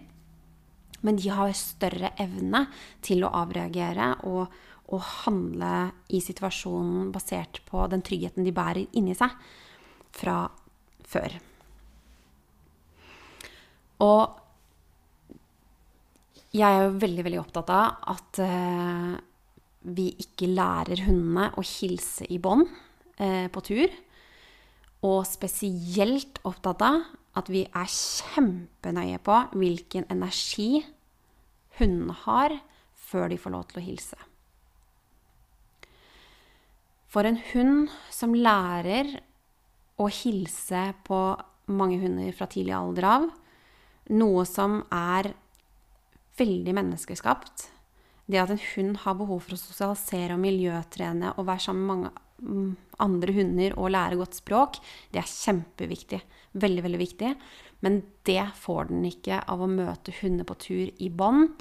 Men 1.07 1.19
de 1.19 1.33
har 1.35 1.53
større 1.59 2.13
evne 2.23 2.67
til 3.05 3.27
å 3.27 3.33
avreagere 3.43 4.13
og, 4.31 4.47
og 4.95 5.05
handle 5.25 5.75
i 6.15 6.23
situasjonen 6.23 7.11
basert 7.15 7.61
på 7.69 7.85
den 7.91 8.05
tryggheten 8.07 8.47
de 8.47 8.55
bærer 8.55 8.97
inni 8.99 9.17
seg 9.19 9.35
fra 10.17 10.45
før. 11.07 11.37
Og 14.07 14.43
jeg 16.57 16.67
er 16.67 16.87
jo 16.87 16.99
veldig, 17.03 17.25
veldig 17.27 17.41
opptatt 17.43 17.71
av 17.75 18.11
at 18.15 18.41
uh, 18.41 19.15
vi 19.97 20.09
ikke 20.23 20.49
lærer 20.53 21.05
hundene 21.07 21.51
å 21.59 21.65
hilse 21.67 22.29
i 22.33 22.39
bånd 22.43 22.69
uh, 23.21 23.47
på 23.53 23.65
tur 23.67 24.03
og 25.07 25.27
spesielt 25.29 26.41
opptatt 26.47 26.83
av 26.85 27.03
at 27.37 27.51
vi 27.53 27.67
er 27.67 27.91
kjempenøye 27.93 29.21
på 29.25 29.39
hvilken 29.55 30.07
energi 30.13 30.81
hundene 31.79 32.17
har 32.25 32.57
før 33.07 33.31
de 33.31 33.39
får 33.39 33.55
lov 33.55 33.67
til 33.71 33.81
å 33.81 33.87
hilse. 33.87 34.19
For 37.07 37.29
en 37.29 37.39
hund 37.53 37.93
som 38.13 38.35
lærer 38.35 39.15
å 40.03 40.09
hilse 40.13 40.91
på 41.07 41.21
mange 41.73 42.01
hunder 42.03 42.35
fra 42.37 42.49
tidlig 42.51 42.75
alder 42.77 43.07
av, 43.09 43.31
noe 44.13 44.45
som 44.49 44.83
er 44.93 45.33
veldig 46.37 46.75
menneskeskapt, 46.77 47.71
det 48.27 48.43
at 48.43 48.53
en 48.53 48.63
hund 48.75 49.03
har 49.05 49.17
behov 49.19 49.45
for 49.45 49.57
å 49.57 49.61
sosialisere 49.61 50.35
og 50.35 50.43
miljøtrene 50.43 51.33
og 51.37 51.47
være 51.47 51.69
sammen 51.69 51.87
med 51.87 51.93
mange 51.95 52.26
andre 53.01 53.33
hunder 53.33 53.77
og 53.81 53.93
lære 53.95 54.19
godt 54.21 54.37
språk, 54.39 54.81
det 55.13 55.23
er 55.23 55.31
kjempeviktig. 55.31 56.21
Veldig, 56.57 56.83
veldig 56.85 57.01
viktig. 57.01 57.33
Men 57.85 58.01
det 58.29 58.43
får 58.61 58.91
den 58.91 59.05
ikke 59.09 59.43
av 59.45 59.63
å 59.63 59.71
møte 59.71 60.15
hunder 60.21 60.49
på 60.49 60.59
tur 60.61 60.91
i 60.91 61.11
bånd 61.13 61.57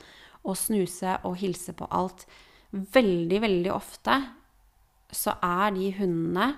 og 0.46 0.58
snuse 0.60 1.18
og 1.26 1.40
hilse 1.42 1.76
på 1.76 1.88
alt. 1.96 2.26
Veldig, 2.72 3.40
veldig 3.44 3.72
ofte 3.74 4.20
så 5.16 5.38
er 5.44 5.76
de 5.76 5.92
hundene 6.00 6.54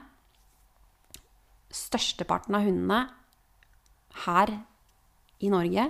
Størsteparten 1.77 2.55
av 2.55 2.63
hundene 2.63 3.01
her 4.23 4.53
i 5.43 5.49
Norge 5.51 5.83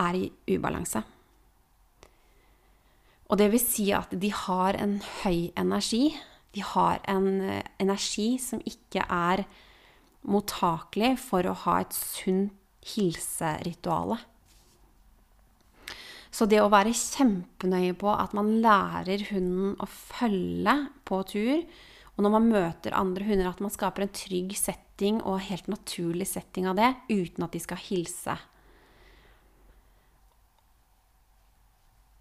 er 0.00 0.16
i 0.16 0.28
ubalanse. 0.54 1.02
Og 3.30 3.38
det 3.38 3.48
vil 3.52 3.62
si 3.62 3.88
at 3.94 4.14
de 4.14 4.30
har 4.34 4.78
en 4.78 4.96
høy 5.22 5.50
energi 5.58 6.14
de 6.54 6.62
har 6.66 6.98
en 7.08 7.40
eh, 7.40 7.62
energi 7.82 8.34
som 8.42 8.62
ikke 8.66 9.04
er 9.06 9.44
mottakelig 10.26 11.14
for 11.22 11.46
å 11.46 11.56
ha 11.64 11.80
et 11.82 11.94
sunt 11.96 12.56
hilserituale. 12.94 14.18
Så 16.30 16.46
det 16.46 16.60
å 16.62 16.70
være 16.70 16.94
kjempenøye 16.94 17.96
på 17.98 18.10
at 18.12 18.34
man 18.38 18.52
lærer 18.62 19.26
hunden 19.32 19.74
å 19.82 19.88
følge 19.90 20.76
på 21.08 21.18
tur, 21.26 21.64
og 22.14 22.22
når 22.24 22.34
man 22.36 22.48
møter 22.52 22.94
andre 22.94 23.26
hunder, 23.26 23.48
at 23.50 23.62
man 23.64 23.72
skaper 23.72 24.06
en 24.06 24.14
trygg 24.14 24.54
setting 24.58 25.18
og 25.24 25.42
helt 25.48 25.70
naturlig 25.72 26.28
setting 26.30 26.68
av 26.70 26.78
det, 26.78 26.92
uten 27.10 27.46
at 27.46 27.54
de 27.56 27.62
skal 27.62 27.82
hilse. 27.82 28.36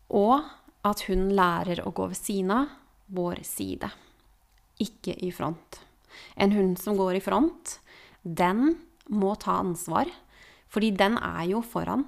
Og 0.09 0.39
at 0.87 1.05
hunden 1.05 1.35
lærer 1.37 1.83
å 1.85 1.93
gå 1.93 2.09
ved 2.09 2.17
siden 2.17 2.55
av 2.55 2.77
vår 3.13 3.43
side 3.45 3.91
ikke 4.81 5.15
i 5.25 5.31
front. 5.35 5.81
En 6.39 6.53
hund 6.55 6.77
som 6.81 6.97
går 6.97 7.19
i 7.19 7.23
front, 7.23 7.77
den 8.23 8.77
må 9.09 9.33
ta 9.39 9.59
ansvar, 9.61 10.09
fordi 10.69 10.91
den 10.97 11.17
er 11.17 11.45
jo 11.49 11.63
foran. 11.65 12.05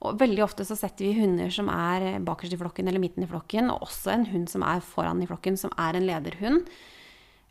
Og 0.00 0.16
veldig 0.20 0.42
ofte 0.46 0.64
så 0.64 0.76
setter 0.78 1.04
vi 1.04 1.18
hunder 1.18 1.50
som 1.52 1.68
er 1.72 2.22
bakerst 2.24 2.56
i 2.56 2.60
flokken 2.60 2.88
eller 2.88 3.02
midten 3.02 3.26
i 3.26 3.28
flokken, 3.28 3.68
og 3.72 3.84
også 3.88 4.14
en 4.14 4.28
hund 4.30 4.48
som 4.48 4.64
er 4.64 4.80
foran 4.84 5.20
i 5.20 5.28
flokken, 5.28 5.58
som 5.60 5.72
er 5.76 5.98
en 5.98 6.08
lederhund. 6.08 6.64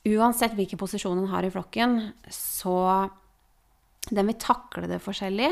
Uansett 0.10 0.56
hvilken 0.58 0.80
posisjon 0.82 1.20
den 1.20 1.30
har 1.30 1.46
i 1.46 1.52
flokken, 1.54 2.00
så 2.34 3.10
den 4.10 4.32
vil 4.32 4.40
takle 4.42 4.90
det 4.90 5.02
forskjellig. 5.04 5.52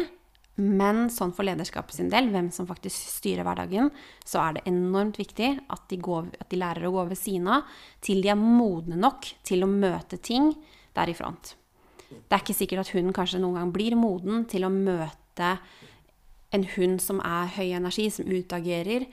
Men 0.58 1.06
sånn 1.14 1.36
for 1.38 1.46
lederskapet 1.46 2.00
sin 2.00 2.10
del, 2.10 2.32
hvem 2.34 2.48
som 2.54 2.66
faktisk 2.70 3.12
styrer 3.20 3.46
hverdagen, 3.46 3.92
så 4.26 4.42
er 4.42 4.58
det 4.58 4.66
enormt 4.72 5.20
viktig 5.22 5.52
at 5.70 5.84
de, 5.92 6.00
går, 6.02 6.32
at 6.42 6.50
de 6.50 6.58
lærer 6.58 6.88
å 6.88 6.96
gå 6.96 7.04
ved 7.12 7.20
siden 7.20 7.52
av 7.60 7.78
til 8.02 8.24
de 8.26 8.32
er 8.34 8.40
modne 8.42 8.98
nok 8.98 9.30
til 9.46 9.62
å 9.62 9.70
møte 9.70 10.18
ting 10.18 10.50
der 10.98 11.14
i 11.14 11.18
front. 11.18 11.54
Det 12.10 12.34
er 12.34 12.42
ikke 12.42 12.58
sikkert 12.58 12.86
at 12.86 12.94
hunden 12.96 13.14
kanskje 13.14 13.42
noen 13.44 13.60
gang 13.60 13.76
blir 13.76 13.98
moden 14.00 14.48
til 14.50 14.66
å 14.66 14.74
møte 14.74 15.54
en 16.56 16.66
hund 16.74 17.04
som 17.04 17.20
er 17.22 17.54
høy 17.58 17.70
energi, 17.76 18.08
som 18.10 18.26
utagerer, 18.26 19.06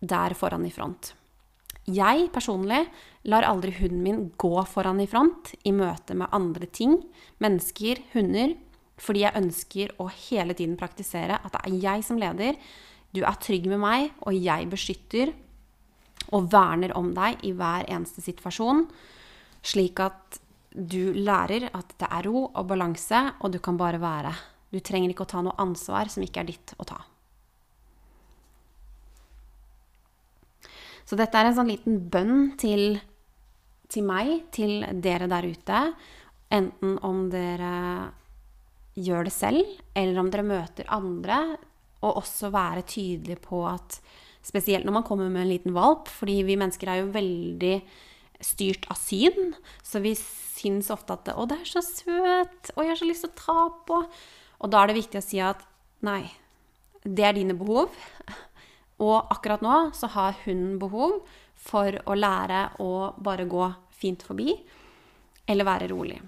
der 0.00 0.36
foran 0.38 0.64
i 0.64 0.72
front. 0.72 1.12
Jeg 1.86 2.30
personlig 2.34 2.80
lar 3.30 3.46
aldri 3.46 3.74
hunden 3.76 4.02
min 4.02 4.22
gå 4.38 4.54
foran 4.66 4.98
i 5.02 5.06
front 5.10 5.52
i 5.66 5.74
møte 5.74 6.16
med 6.18 6.32
andre 6.34 6.66
ting, 6.66 6.96
mennesker, 7.42 8.00
hunder, 8.14 8.56
fordi 9.00 9.24
jeg 9.26 9.36
ønsker 9.36 9.92
å 10.00 10.08
hele 10.08 10.56
tiden 10.56 10.76
praktisere 10.80 11.38
at 11.42 11.52
det 11.52 11.62
er 11.66 11.80
jeg 11.82 12.04
som 12.06 12.20
leder. 12.20 12.56
Du 13.12 13.22
er 13.24 13.40
trygg 13.40 13.68
med 13.70 13.80
meg, 13.82 14.10
og 14.24 14.36
jeg 14.36 14.70
beskytter 14.72 15.34
og 16.34 16.48
verner 16.52 16.94
om 16.96 17.12
deg 17.14 17.44
i 17.46 17.52
hver 17.56 17.86
eneste 17.92 18.24
situasjon. 18.24 18.86
Slik 19.66 20.00
at 20.02 20.40
du 20.76 21.12
lærer 21.16 21.68
at 21.76 21.92
det 22.00 22.08
er 22.12 22.26
ro 22.28 22.48
og 22.48 22.64
balanse, 22.68 23.20
og 23.40 23.52
du 23.52 23.60
kan 23.62 23.78
bare 23.80 24.00
være. 24.00 24.32
Du 24.72 24.80
trenger 24.84 25.12
ikke 25.12 25.24
å 25.24 25.30
ta 25.30 25.44
noe 25.44 25.56
ansvar 25.62 26.10
som 26.12 26.24
ikke 26.24 26.42
er 26.42 26.50
ditt 26.50 26.74
å 26.80 26.88
ta. 26.88 26.98
Så 31.06 31.16
dette 31.18 31.38
er 31.38 31.48
en 31.48 31.56
sånn 31.56 31.70
liten 31.70 32.00
bønn 32.10 32.56
til, 32.58 32.98
til 33.92 34.06
meg, 34.08 34.48
til 34.52 34.82
dere 35.04 35.28
der 35.30 35.46
ute. 35.46 35.82
Enten 36.52 36.96
om 37.06 37.28
dere 37.30 37.74
gjør 38.96 39.28
det 39.28 39.34
selv, 39.34 39.78
eller 39.94 40.20
om 40.20 40.30
dere 40.32 40.46
møter 40.46 40.88
andre, 40.92 41.40
og 42.04 42.22
også 42.22 42.50
være 42.54 42.86
tydelig 42.88 43.38
på 43.44 43.64
at 43.68 44.00
Spesielt 44.46 44.86
når 44.86 44.94
man 45.00 45.06
kommer 45.06 45.30
med 45.30 45.42
en 45.42 45.50
liten 45.50 45.74
valp, 45.74 46.06
fordi 46.06 46.36
vi 46.46 46.58
mennesker 46.58 46.90
er 46.90 47.00
jo 47.00 47.14
veldig 47.14 47.74
styrt 48.44 48.86
av 48.92 48.98
syn. 49.00 49.56
Så 49.82 49.98
vi 50.04 50.14
syns 50.14 50.90
ofte 50.94 51.16
at 51.16 51.32
'Å, 51.32 51.46
det 51.50 51.60
er 51.60 51.66
så 51.66 51.82
søt. 51.82 52.70
Å, 52.76 52.82
jeg 52.82 52.92
har 52.92 53.00
så 53.00 53.08
lyst 53.08 53.26
til 53.26 53.32
å 53.32 53.40
ta 53.40 53.60
på.' 53.88 54.04
Og 54.62 54.70
da 54.70 54.82
er 54.82 54.86
det 54.86 55.00
viktig 55.02 55.18
å 55.18 55.26
si 55.26 55.40
at 55.42 55.60
nei, 56.00 56.30
det 57.02 57.24
er 57.26 57.34
dine 57.34 57.58
behov. 57.58 57.90
Og 59.02 59.26
akkurat 59.34 59.60
nå 59.60 59.90
så 59.92 60.08
har 60.14 60.38
hun 60.46 60.78
behov 60.78 61.26
for 61.54 61.98
å 62.06 62.14
lære 62.14 62.78
å 62.80 63.18
bare 63.18 63.44
gå 63.44 63.66
fint 63.90 64.22
forbi, 64.22 64.54
eller 65.46 65.64
være 65.64 65.90
rolig. 65.90 66.22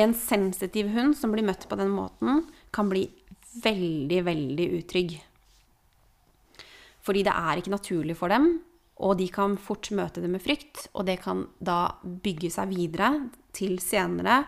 En 0.00 0.14
sensitiv 0.14 0.90
hund 0.94 1.14
som 1.18 1.34
blir 1.34 1.46
møtt 1.46 1.68
på 1.70 1.78
den 1.78 1.92
måten, 1.94 2.44
kan 2.74 2.90
bli 2.90 3.06
veldig, 3.62 4.20
veldig 4.26 4.68
utrygg. 4.80 5.16
Fordi 7.04 7.22
det 7.26 7.34
er 7.34 7.60
ikke 7.60 7.74
naturlig 7.74 8.16
for 8.18 8.32
dem, 8.32 8.48
og 9.04 9.18
de 9.18 9.26
kan 9.32 9.56
fort 9.60 9.90
møte 9.94 10.22
det 10.22 10.30
med 10.30 10.42
frykt. 10.42 10.86
Og 10.94 11.06
det 11.08 11.18
kan 11.24 11.44
da 11.58 11.96
bygge 12.02 12.50
seg 12.54 12.70
videre 12.70 13.10
til 13.54 13.76
senere. 13.82 14.44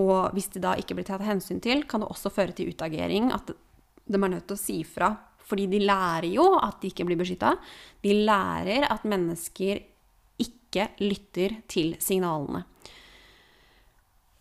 Og 0.00 0.32
hvis 0.34 0.50
det 0.54 0.64
da 0.64 0.72
ikke 0.80 0.96
blir 0.98 1.06
tatt 1.06 1.24
hensyn 1.26 1.60
til, 1.62 1.84
kan 1.88 2.02
det 2.02 2.10
også 2.10 2.32
føre 2.34 2.56
til 2.56 2.72
utagering. 2.72 3.30
At 3.34 3.52
de 3.52 4.18
er 4.18 4.32
nødt 4.32 4.48
til 4.48 4.56
å 4.56 4.62
si 4.62 4.78
fra. 4.88 5.12
Fordi 5.44 5.68
de 5.68 5.82
lærer 5.84 6.30
jo 6.32 6.46
at 6.56 6.80
de 6.80 6.90
ikke 6.90 7.04
blir 7.06 7.20
beskytta. 7.20 7.52
De 8.02 8.16
lærer 8.24 8.88
at 8.88 9.04
mennesker 9.04 9.82
ikke 10.40 10.88
lytter 11.04 11.60
til 11.70 11.94
signalene. 12.02 12.64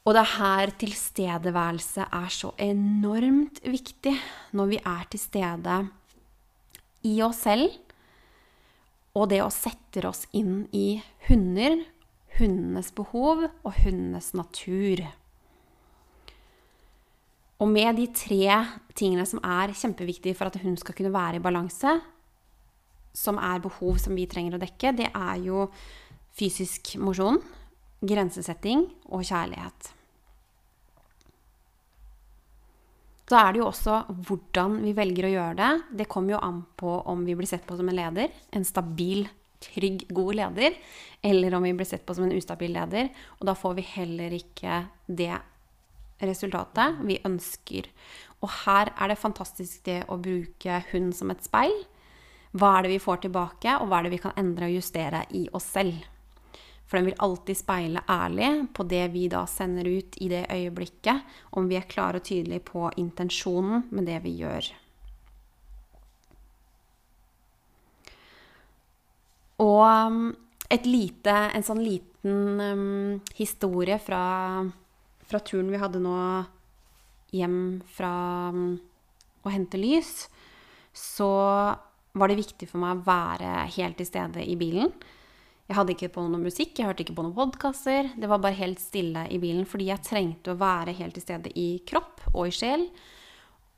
Og 0.04 0.12
det 0.12 0.20
er 0.20 0.36
her 0.36 0.72
tilstedeværelse 0.82 2.06
er 2.12 2.32
så 2.34 2.52
enormt 2.60 3.62
viktig 3.64 4.12
når 4.52 4.72
vi 4.74 4.80
er 4.84 5.06
til 5.12 5.22
stede 5.22 5.78
i 7.08 7.14
oss 7.24 7.44
selv, 7.46 7.72
og 9.16 9.30
det 9.32 9.40
å 9.44 9.52
sette 9.54 10.04
oss 10.10 10.26
inn 10.36 10.66
i 10.76 10.98
hunder, 11.30 11.78
hundenes 12.36 12.92
behov 12.96 13.46
og 13.46 13.72
hundenes 13.84 14.32
natur. 14.36 15.06
Og 17.64 17.70
med 17.72 17.96
de 17.96 18.10
tre 18.12 18.60
tingene 18.98 19.24
som 19.30 19.40
er 19.46 19.76
kjempeviktige 19.78 20.36
for 20.36 20.50
at 20.50 20.60
hun 20.60 20.76
skal 20.82 20.98
kunne 20.98 21.14
være 21.14 21.40
i 21.40 21.44
balanse, 21.44 21.96
som 23.16 23.38
er 23.40 23.64
behov 23.64 24.02
som 24.02 24.18
vi 24.18 24.28
trenger 24.28 24.58
å 24.58 24.64
dekke, 24.64 24.96
det 24.98 25.12
er 25.14 25.44
jo 25.46 25.68
fysisk 26.34 26.96
mosjon, 27.00 27.40
grensesetting 28.04 28.88
og 29.10 29.24
kjærlighet. 29.26 29.94
Så 33.24 33.40
er 33.40 33.54
det 33.54 33.62
jo 33.62 33.70
også 33.70 34.02
hvordan 34.28 34.82
vi 34.84 34.92
velger 34.98 35.30
å 35.30 35.32
gjøre 35.32 35.56
det. 35.58 35.72
Det 36.04 36.10
kommer 36.12 36.36
jo 36.36 36.42
an 36.44 36.60
på 36.78 36.98
om 37.10 37.24
vi 37.26 37.38
blir 37.40 37.50
sett 37.50 37.64
på 37.66 37.78
som 37.80 37.88
en 37.90 37.98
leder, 37.98 38.34
en 38.52 38.68
stabil, 38.68 39.24
trygg, 39.64 40.04
god 40.12 40.36
leder, 40.42 40.76
eller 41.24 41.56
om 41.56 41.64
vi 41.64 41.72
blir 41.78 41.88
sett 41.88 42.04
på 42.06 42.16
som 42.18 42.28
en 42.28 42.36
ustabil 42.36 42.76
leder. 42.76 43.10
Og 43.40 43.48
da 43.48 43.56
får 43.58 43.80
vi 43.80 43.88
heller 43.94 44.36
ikke 44.36 44.84
det 45.08 45.32
resultatet 46.24 47.00
vi 47.08 47.22
ønsker. 47.26 47.88
Og 48.44 48.52
her 48.66 48.92
er 48.92 49.12
det 49.12 49.22
fantastisk 49.22 49.86
det 49.88 50.02
å 50.12 50.20
bruke 50.20 50.84
hund 50.92 51.16
som 51.16 51.32
et 51.32 51.44
speil. 51.48 51.74
Hva 52.54 52.76
er 52.78 52.86
det 52.86 52.98
vi 52.98 53.02
får 53.02 53.24
tilbake, 53.24 53.80
og 53.80 53.88
hva 53.88 54.02
er 54.02 54.06
det 54.06 54.18
vi 54.18 54.22
kan 54.28 54.36
endre 54.38 54.68
og 54.68 54.76
justere 54.78 55.24
i 55.34 55.48
oss 55.56 55.72
selv? 55.74 56.04
For 56.94 57.00
den 57.00 57.10
vil 57.10 57.24
alltid 57.26 57.58
speile 57.58 58.04
ærlig 58.06 58.52
på 58.78 58.86
det 58.86 59.08
vi 59.16 59.26
da 59.34 59.48
sender 59.50 59.90
ut 59.90 60.20
i 60.22 60.28
det 60.30 60.44
øyeblikket, 60.54 61.26
om 61.58 61.66
vi 61.66 61.80
er 61.80 61.90
klare 61.90 62.22
og 62.22 62.28
tydelige 62.28 62.62
på 62.68 62.86
intensjonen 63.02 63.88
med 63.90 64.06
det 64.06 64.20
vi 64.22 64.36
gjør. 64.44 64.70
Og 69.66 70.30
et 70.70 70.86
lite, 70.86 71.34
en 71.34 71.66
sånn 71.66 71.82
liten 71.82 72.62
um, 72.62 73.20
historie 73.38 73.98
fra 74.02 74.22
fra 75.34 75.40
turen 75.40 75.72
vi 75.72 75.80
hadde 75.82 76.02
nå 76.04 76.14
hjem 77.34 77.82
fra 77.90 78.14
um, 78.54 78.76
å 79.44 79.52
hente 79.52 79.80
lys, 79.80 80.28
så 80.94 81.30
var 82.14 82.30
det 82.30 82.38
viktig 82.38 82.70
for 82.70 82.84
meg 82.84 83.00
å 83.00 83.06
være 83.08 83.66
helt 83.74 83.98
til 83.98 84.08
stede 84.08 84.44
i 84.46 84.54
bilen. 84.60 84.92
Jeg 85.74 85.80
hadde 85.80 85.94
ikke 85.96 86.12
på 86.14 86.24
noe 86.30 86.38
musikk, 86.38 86.76
jeg 86.78 86.86
hørte 86.86 87.02
ikke 87.02 87.16
på 87.18 87.24
noen 87.26 87.34
podkaster. 87.34 88.12
Det 88.14 88.28
var 88.30 88.38
bare 88.44 88.54
helt 88.60 88.78
stille 88.78 89.24
i 89.34 89.40
bilen 89.42 89.64
fordi 89.66 89.88
jeg 89.88 90.06
trengte 90.06 90.54
å 90.54 90.60
være 90.60 90.94
helt 91.00 91.16
til 91.18 91.24
stede 91.24 91.50
i 91.58 91.80
kropp 91.90 92.28
og 92.30 92.44
i 92.46 92.54
sjel. 92.54 92.84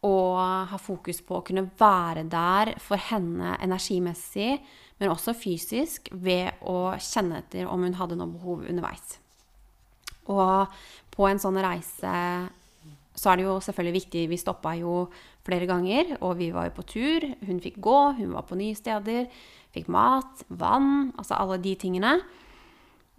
Og 0.04 0.34
ha 0.74 0.80
fokus 0.82 1.24
på 1.24 1.38
å 1.38 1.46
kunne 1.48 1.64
være 1.80 2.26
der 2.28 2.74
for 2.84 3.00
henne 3.00 3.54
energimessig, 3.64 4.58
men 5.00 5.14
også 5.14 5.38
fysisk, 5.40 6.12
ved 6.12 6.60
å 6.68 6.98
kjenne 7.00 7.40
etter 7.46 7.72
om 7.72 7.88
hun 7.88 7.96
hadde 7.96 8.20
noe 8.20 8.34
behov 8.34 8.68
underveis. 8.68 9.16
Og 10.28 10.76
på 11.16 11.32
en 11.32 11.40
sånn 11.40 11.64
reise 11.64 12.12
så 13.16 13.32
er 13.32 13.40
det 13.40 13.48
jo 13.48 13.60
selvfølgelig 13.64 14.00
viktig 14.02 14.28
Vi 14.34 14.44
stoppa 14.44 14.76
jo 14.76 15.06
flere 15.48 15.70
ganger, 15.70 16.18
og 16.20 16.42
vi 16.44 16.52
var 16.52 16.68
jo 16.68 16.76
på 16.76 16.90
tur. 16.92 17.32
Hun 17.48 17.64
fikk 17.64 17.80
gå, 17.80 18.00
hun 18.20 18.36
var 18.36 18.44
på 18.50 18.60
nye 18.60 18.76
steder. 18.76 19.30
Fikk 19.76 19.90
mat, 19.92 20.46
vann, 20.48 21.12
altså 21.20 21.36
alle 21.36 21.60
de 21.60 21.76
tingene. 21.80 22.16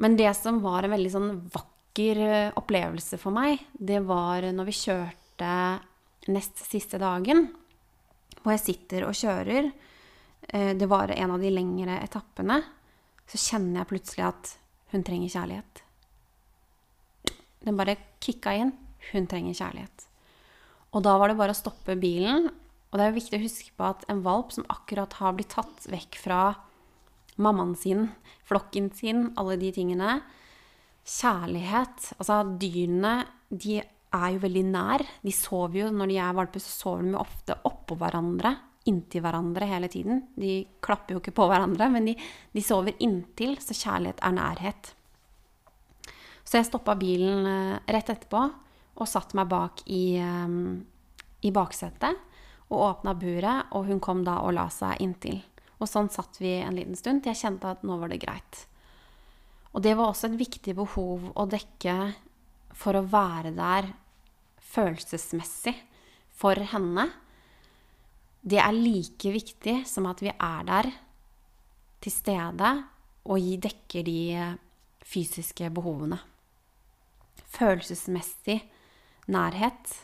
Men 0.01 0.17
det 0.17 0.33
som 0.39 0.63
var 0.65 0.85
en 0.85 0.95
veldig 0.97 1.13
sånn 1.13 1.31
vakker 1.53 2.23
eh, 2.25 2.57
opplevelse 2.57 3.19
for 3.21 3.37
meg, 3.37 3.61
det 3.73 4.01
var 4.09 4.45
når 4.57 4.69
vi 4.69 4.77
kjørte 4.81 5.53
nest 6.33 6.65
siste 6.65 7.01
dagen. 7.01 7.49
hvor 8.43 8.55
jeg 8.55 8.63
sitter 8.63 9.05
og 9.09 9.17
kjører. 9.17 9.73
Eh, 10.49 10.73
det 10.79 10.87
var 10.87 11.11
en 11.11 11.31
av 11.35 11.41
de 11.43 11.51
lengre 11.51 11.99
etappene. 12.01 12.61
Så 13.27 13.41
kjenner 13.43 13.81
jeg 13.83 13.91
plutselig 13.91 14.25
at 14.25 14.53
hun 14.93 15.03
trenger 15.03 15.33
kjærlighet. 15.35 15.83
Den 17.67 17.77
bare 17.77 17.97
kicka 18.23 18.55
inn. 18.55 18.73
Hun 19.13 19.27
trenger 19.27 19.55
kjærlighet. 19.55 20.07
Og 20.95 21.03
da 21.03 21.17
var 21.19 21.31
det 21.31 21.39
bare 21.39 21.55
å 21.55 21.59
stoppe 21.59 21.99
bilen. 21.99 22.49
Og 22.97 23.01
det 23.03 23.05
er 23.05 23.11
jo 23.13 23.19
viktig 23.19 23.37
å 23.37 23.45
huske 23.45 23.73
på 23.77 23.85
at 23.85 24.07
en 24.09 24.23
valp 24.25 24.55
som 24.55 24.65
akkurat 24.73 25.13
har 25.19 25.35
blitt 25.37 25.51
tatt 25.53 25.83
vekk 25.93 26.17
fra 26.17 26.39
mammaen 27.37 27.75
sin, 27.77 28.07
flokken 28.49 28.87
sin, 28.97 29.35
alle 29.37 29.59
de 29.61 29.69
tingene 29.77 30.15
Kjærlighet 31.05 32.07
Altså, 32.17 32.39
dyrene, 32.57 33.19
de 33.53 33.77
er 33.83 34.31
jo 34.33 34.41
veldig 34.47 34.63
nær. 34.71 35.05
De 35.21 35.35
sover 35.37 35.83
jo 35.83 35.91
Når 35.93 36.09
de 36.09 36.17
er 36.25 36.39
valper, 36.39 36.65
så 36.65 36.73
sover 36.73 37.05
de 37.05 37.19
ofte 37.21 37.59
oppå 37.69 37.99
hverandre. 38.01 38.55
Inntil 38.89 39.21
hverandre 39.27 39.69
hele 39.69 39.91
tiden. 39.93 40.23
De 40.33 40.63
klapper 40.81 41.15
jo 41.19 41.21
ikke 41.21 41.37
på 41.37 41.51
hverandre, 41.51 41.91
men 41.93 42.09
de, 42.09 42.15
de 42.57 42.65
sover 42.65 42.97
inntil, 43.05 43.59
så 43.61 43.77
kjærlighet 43.77 44.25
er 44.25 44.37
nærhet. 44.39 44.95
Så 46.47 46.57
jeg 46.57 46.71
stoppa 46.71 46.97
bilen 46.97 47.45
eh, 47.51 47.93
rett 47.93 48.09
etterpå 48.15 48.41
og 48.97 49.11
satte 49.11 49.37
meg 49.37 49.53
bak 49.53 49.85
i, 49.93 50.17
eh, 50.17 51.45
i 51.45 51.53
baksetet 51.53 52.25
og 52.71 52.83
åpna 52.83 53.15
buret, 53.19 53.71
og 53.73 53.87
hun 53.91 54.01
kom 54.03 54.25
da 54.27 54.41
og 54.45 54.57
la 54.57 54.67
seg 54.73 55.01
inntil. 55.05 55.39
Og 55.79 55.89
sånn 55.91 56.09
satt 56.13 56.41
vi 56.41 56.57
en 56.59 56.77
liten 56.77 56.97
stund 56.99 57.23
til 57.23 57.35
jeg 57.35 57.43
kjente 57.45 57.71
at 57.71 57.85
nå 57.87 57.99
var 58.01 58.13
det 58.13 58.23
greit. 58.25 58.63
Og 59.77 59.85
det 59.85 59.93
var 59.99 60.11
også 60.11 60.31
et 60.31 60.39
viktig 60.41 60.75
behov 60.79 61.31
å 61.37 61.47
dekke 61.51 61.97
for 62.77 62.97
å 62.97 63.05
være 63.07 63.53
der 63.57 63.91
følelsesmessig 64.73 65.75
for 66.37 66.59
henne. 66.73 67.11
Det 68.41 68.61
er 68.63 68.77
like 68.77 69.33
viktig 69.35 69.83
som 69.89 70.09
at 70.09 70.23
vi 70.25 70.33
er 70.33 70.71
der 70.71 70.91
til 72.01 72.15
stede 72.15 72.73
og 73.27 73.53
dekker 73.67 74.07
de 74.07 74.21
fysiske 75.07 75.69
behovene 75.75 76.19
følelsesmessig 77.57 78.61
nærhet, 79.33 79.95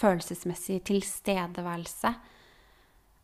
følelsesmessig 0.00 0.80
tilstedeværelse, 0.88 2.14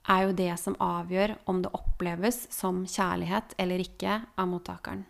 er 0.07 0.23
jo 0.23 0.37
det 0.39 0.53
som 0.63 0.77
avgjør 0.83 1.35
om 1.51 1.61
det 1.65 1.73
oppleves 1.75 2.45
som 2.55 2.85
kjærlighet 2.87 3.57
eller 3.59 3.83
ikke 3.83 4.21
av 4.39 4.51
mottakeren. 4.51 5.03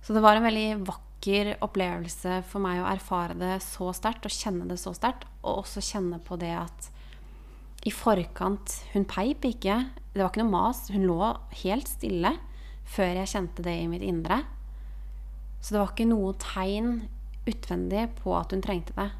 Så 0.00 0.14
det 0.14 0.22
var 0.24 0.38
en 0.38 0.46
veldig 0.46 0.68
vakker 0.86 1.52
opplevelse 1.64 2.40
for 2.48 2.62
meg 2.64 2.80
å 2.80 2.88
erfare 2.88 3.36
det 3.36 3.58
så 3.64 3.90
sterkt 3.96 4.24
og 4.26 4.34
kjenne 4.34 4.68
det 4.70 4.78
så 4.80 4.94
sterkt, 4.96 5.26
og 5.42 5.64
også 5.64 5.82
kjenne 5.84 6.20
på 6.24 6.38
det 6.40 6.54
at 6.56 6.90
i 7.88 7.90
forkant 7.94 8.74
Hun 8.92 9.06
peip 9.08 9.46
ikke, 9.48 9.76
det 10.12 10.20
var 10.20 10.28
ikke 10.28 10.42
noe 10.42 10.52
mas. 10.52 10.82
Hun 10.92 11.06
lå 11.08 11.30
helt 11.62 11.88
stille 11.88 12.34
før 12.90 13.22
jeg 13.22 13.30
kjente 13.32 13.64
det 13.64 13.76
i 13.80 13.86
mitt 13.88 14.04
indre. 14.04 14.42
Så 15.60 15.72
det 15.72 15.80
var 15.80 15.94
ikke 15.94 16.10
noe 16.10 16.34
tegn 16.42 16.90
utvendig 17.50 18.06
på 18.22 18.34
at 18.38 18.54
hun 18.54 18.62
trengte 18.64 18.96
det. 18.96 19.10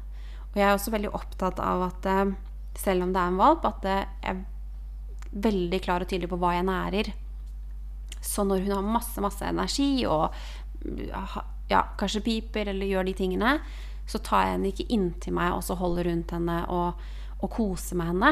Og 0.51 0.59
jeg 0.59 0.67
er 0.67 0.75
også 0.75 0.93
veldig 0.93 1.13
opptatt 1.15 1.61
av 1.63 1.85
at 1.87 2.07
eh, 2.09 2.33
selv 2.79 3.05
om 3.05 3.13
det 3.13 3.21
er 3.21 3.31
en 3.31 3.39
valp, 3.39 3.67
at 3.67 3.87
jeg 3.87 4.07
er 4.31 4.41
veldig 5.31 5.79
klar 5.83 6.03
og 6.03 6.11
tydelig 6.11 6.31
på 6.31 6.39
hva 6.41 6.55
jeg 6.57 6.67
nærer. 6.67 7.11
Så 8.21 8.43
når 8.47 8.65
hun 8.65 8.75
har 8.75 8.91
masse, 8.99 9.21
masse 9.23 9.47
energi 9.47 10.03
og 10.09 10.35
ja, 11.71 11.81
kanskje 11.97 12.23
piper 12.25 12.71
eller 12.73 12.89
gjør 12.89 13.07
de 13.07 13.15
tingene, 13.17 13.55
så 14.09 14.19
tar 14.19 14.45
jeg 14.45 14.55
henne 14.57 14.71
ikke 14.71 14.89
inntil 14.91 15.35
meg 15.37 15.55
og 15.55 15.63
så 15.65 15.77
holder 15.79 16.09
rundt 16.09 16.33
henne 16.35 16.57
og, 16.73 17.01
og 17.39 17.53
koser 17.53 17.99
med 17.99 18.11
henne. 18.11 18.31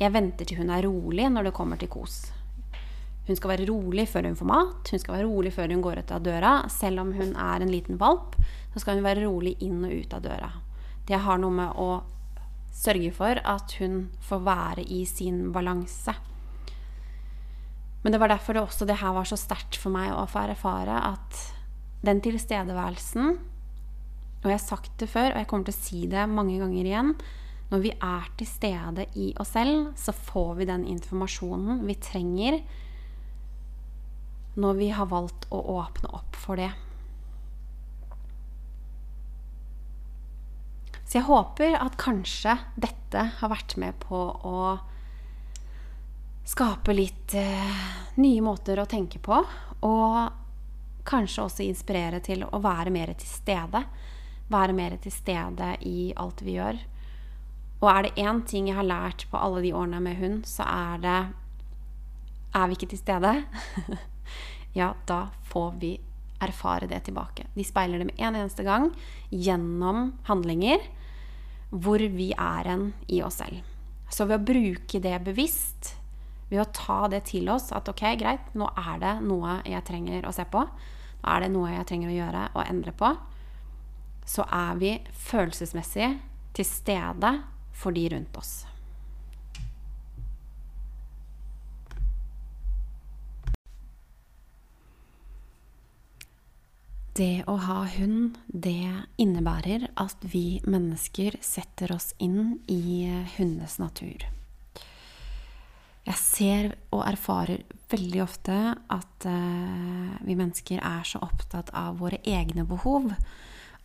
Jeg 0.00 0.14
venter 0.14 0.48
til 0.48 0.62
hun 0.62 0.72
er 0.74 0.86
rolig 0.88 1.28
når 1.30 1.48
det 1.48 1.56
kommer 1.56 1.78
til 1.78 1.90
kos. 1.92 2.24
Hun 3.26 3.38
skal 3.38 3.52
være 3.52 3.68
rolig 3.68 4.08
før 4.10 4.26
hun 4.26 4.38
får 4.38 4.48
mat, 4.50 4.90
hun 4.90 5.02
skal 5.02 5.16
være 5.16 5.28
rolig 5.28 5.52
før 5.54 5.70
hun 5.70 5.84
går 5.84 6.00
ut 6.02 6.10
av 6.14 6.24
døra. 6.24 6.54
Selv 6.72 7.04
om 7.04 7.12
hun 7.14 7.36
er 7.38 7.62
en 7.62 7.70
liten 7.70 8.00
valp, 8.00 8.34
så 8.74 8.82
skal 8.82 8.98
hun 8.98 9.06
være 9.06 9.22
rolig 9.26 9.54
inn 9.62 9.84
og 9.86 9.94
ut 9.94 10.16
av 10.16 10.24
døra. 10.24 10.50
Det 11.06 11.20
har 11.22 11.38
noe 11.38 11.54
med 11.54 11.78
å 11.78 12.02
sørge 12.72 13.12
for 13.14 13.38
at 13.38 13.76
hun 13.78 14.06
får 14.26 14.44
være 14.46 14.84
i 14.90 15.04
sin 15.06 15.50
balanse. 15.54 16.14
Men 18.02 18.14
det 18.14 18.18
var 18.18 18.32
derfor 18.32 18.56
det 18.56 18.64
også 18.64 18.88
det 18.88 18.98
her 18.98 19.14
var 19.14 19.28
så 19.28 19.38
sterkt 19.38 19.78
for 19.78 19.94
meg 19.94 20.10
å 20.10 20.26
få 20.26 20.42
erfare 20.48 20.98
at 21.12 21.42
den 22.02 22.18
tilstedeværelsen 22.24 23.36
Og 24.42 24.48
jeg 24.50 24.56
har 24.56 24.64
sagt 24.64 24.96
det 24.98 25.06
før, 25.06 25.28
og 25.30 25.38
jeg 25.38 25.46
kommer 25.46 25.68
til 25.68 25.76
å 25.76 25.82
si 25.84 26.00
det 26.10 26.22
mange 26.26 26.56
ganger 26.58 26.82
igjen. 26.88 27.12
Når 27.70 27.82
vi 27.84 27.92
er 27.94 28.24
til 28.40 28.48
stede 28.50 29.04
i 29.14 29.28
oss 29.38 29.52
selv, 29.54 29.92
så 29.94 30.10
får 30.10 30.56
vi 30.58 30.66
den 30.66 30.82
informasjonen 30.90 31.84
vi 31.86 31.94
trenger 32.02 32.58
når 34.54 34.78
vi 34.78 34.88
har 34.92 35.08
valgt 35.10 35.46
å 35.50 35.60
åpne 35.78 36.10
opp 36.12 36.36
for 36.36 36.60
det. 36.60 36.70
Så 41.12 41.18
jeg 41.18 41.28
håper 41.28 41.74
at 41.76 41.98
kanskje 42.00 42.56
dette 42.80 43.26
har 43.38 43.52
vært 43.52 43.76
med 43.80 43.98
på 44.00 44.18
å 44.48 44.60
skape 46.48 46.94
litt 46.96 47.34
eh, 47.36 47.82
nye 48.16 48.40
måter 48.44 48.80
å 48.80 48.88
tenke 48.88 49.20
på. 49.20 49.42
Og 49.84 51.02
kanskje 51.04 51.44
også 51.44 51.66
inspirere 51.66 52.22
til 52.24 52.46
å 52.48 52.60
være 52.64 52.94
mer 52.94 53.12
til 53.18 53.28
stede. 53.28 53.84
Være 54.52 54.76
mer 54.76 54.96
til 55.04 55.12
stede 55.12 55.74
i 55.84 56.12
alt 56.16 56.40
vi 56.46 56.56
gjør. 56.56 56.80
Og 57.82 57.88
er 57.90 58.06
det 58.06 58.22
én 58.22 58.40
ting 58.46 58.70
jeg 58.70 58.78
har 58.78 58.86
lært 58.86 59.26
på 59.30 59.36
alle 59.36 59.60
de 59.64 59.72
årene 59.74 60.00
med 60.00 60.16
hund, 60.16 60.46
så 60.46 60.64
er 60.64 61.02
det 61.02 61.20
Er 62.52 62.66
vi 62.68 62.76
ikke 62.76 62.90
til 62.92 63.00
stede, 63.00 63.30
ja, 64.72 64.94
da 65.06 65.26
får 65.48 65.74
vi 65.80 65.92
erfare 66.42 66.88
det 66.90 67.00
tilbake. 67.06 67.46
De 67.54 67.64
speiler 67.64 67.98
det 67.98 68.08
med 68.10 68.18
en 68.18 68.36
eneste 68.36 68.64
gang 68.66 68.90
gjennom 69.30 70.12
handlinger 70.26 70.82
hvor 71.72 72.02
vi 72.12 72.32
er 72.36 72.68
en 72.68 72.88
i 73.08 73.22
oss 73.24 73.40
selv. 73.40 73.62
Så 74.12 74.26
ved 74.28 74.40
å 74.42 74.46
bruke 74.52 75.00
det 75.00 75.14
bevisst, 75.24 75.94
ved 76.50 76.60
å 76.60 76.70
ta 76.74 77.06
det 77.08 77.22
til 77.30 77.48
oss 77.48 77.70
at 77.72 77.88
ok, 77.88 78.02
greit, 78.20 78.50
nå 78.58 78.68
er 78.76 78.98
det 79.00 79.14
noe 79.24 79.60
jeg 79.64 79.86
trenger 79.88 80.26
å 80.28 80.34
se 80.36 80.44
på, 80.44 80.66
nå 81.22 81.30
er 81.32 81.44
det 81.44 81.52
noe 81.54 81.70
jeg 81.72 81.86
trenger 81.88 82.10
å 82.10 82.18
gjøre 82.18 82.42
og 82.52 82.66
endre 82.66 82.92
på, 82.98 83.14
så 84.28 84.44
er 84.52 84.76
vi 84.82 84.92
følelsesmessig 85.30 86.10
til 86.52 86.68
stede 86.68 87.32
for 87.72 87.96
de 87.96 88.04
rundt 88.12 88.36
oss. 88.36 88.52
Det 97.12 97.42
å 97.44 97.58
ha 97.60 97.82
hund, 97.98 98.38
det 98.48 98.88
innebærer 99.20 99.90
at 100.00 100.22
vi 100.24 100.62
mennesker 100.64 101.36
setter 101.44 101.92
oss 101.92 102.14
inn 102.16 102.56
i 102.72 103.04
hundenes 103.34 103.76
natur. 103.82 104.24
Jeg 106.02 106.18
ser 106.18 106.70
og 106.88 107.04
erfarer 107.04 107.60
veldig 107.92 108.22
ofte 108.24 108.56
at 108.96 109.26
uh, 109.28 110.16
vi 110.24 110.38
mennesker 110.38 110.80
er 110.80 111.04
så 111.06 111.20
opptatt 111.22 111.68
av 111.76 112.00
våre 112.00 112.18
egne 112.24 112.64
behov 112.66 113.12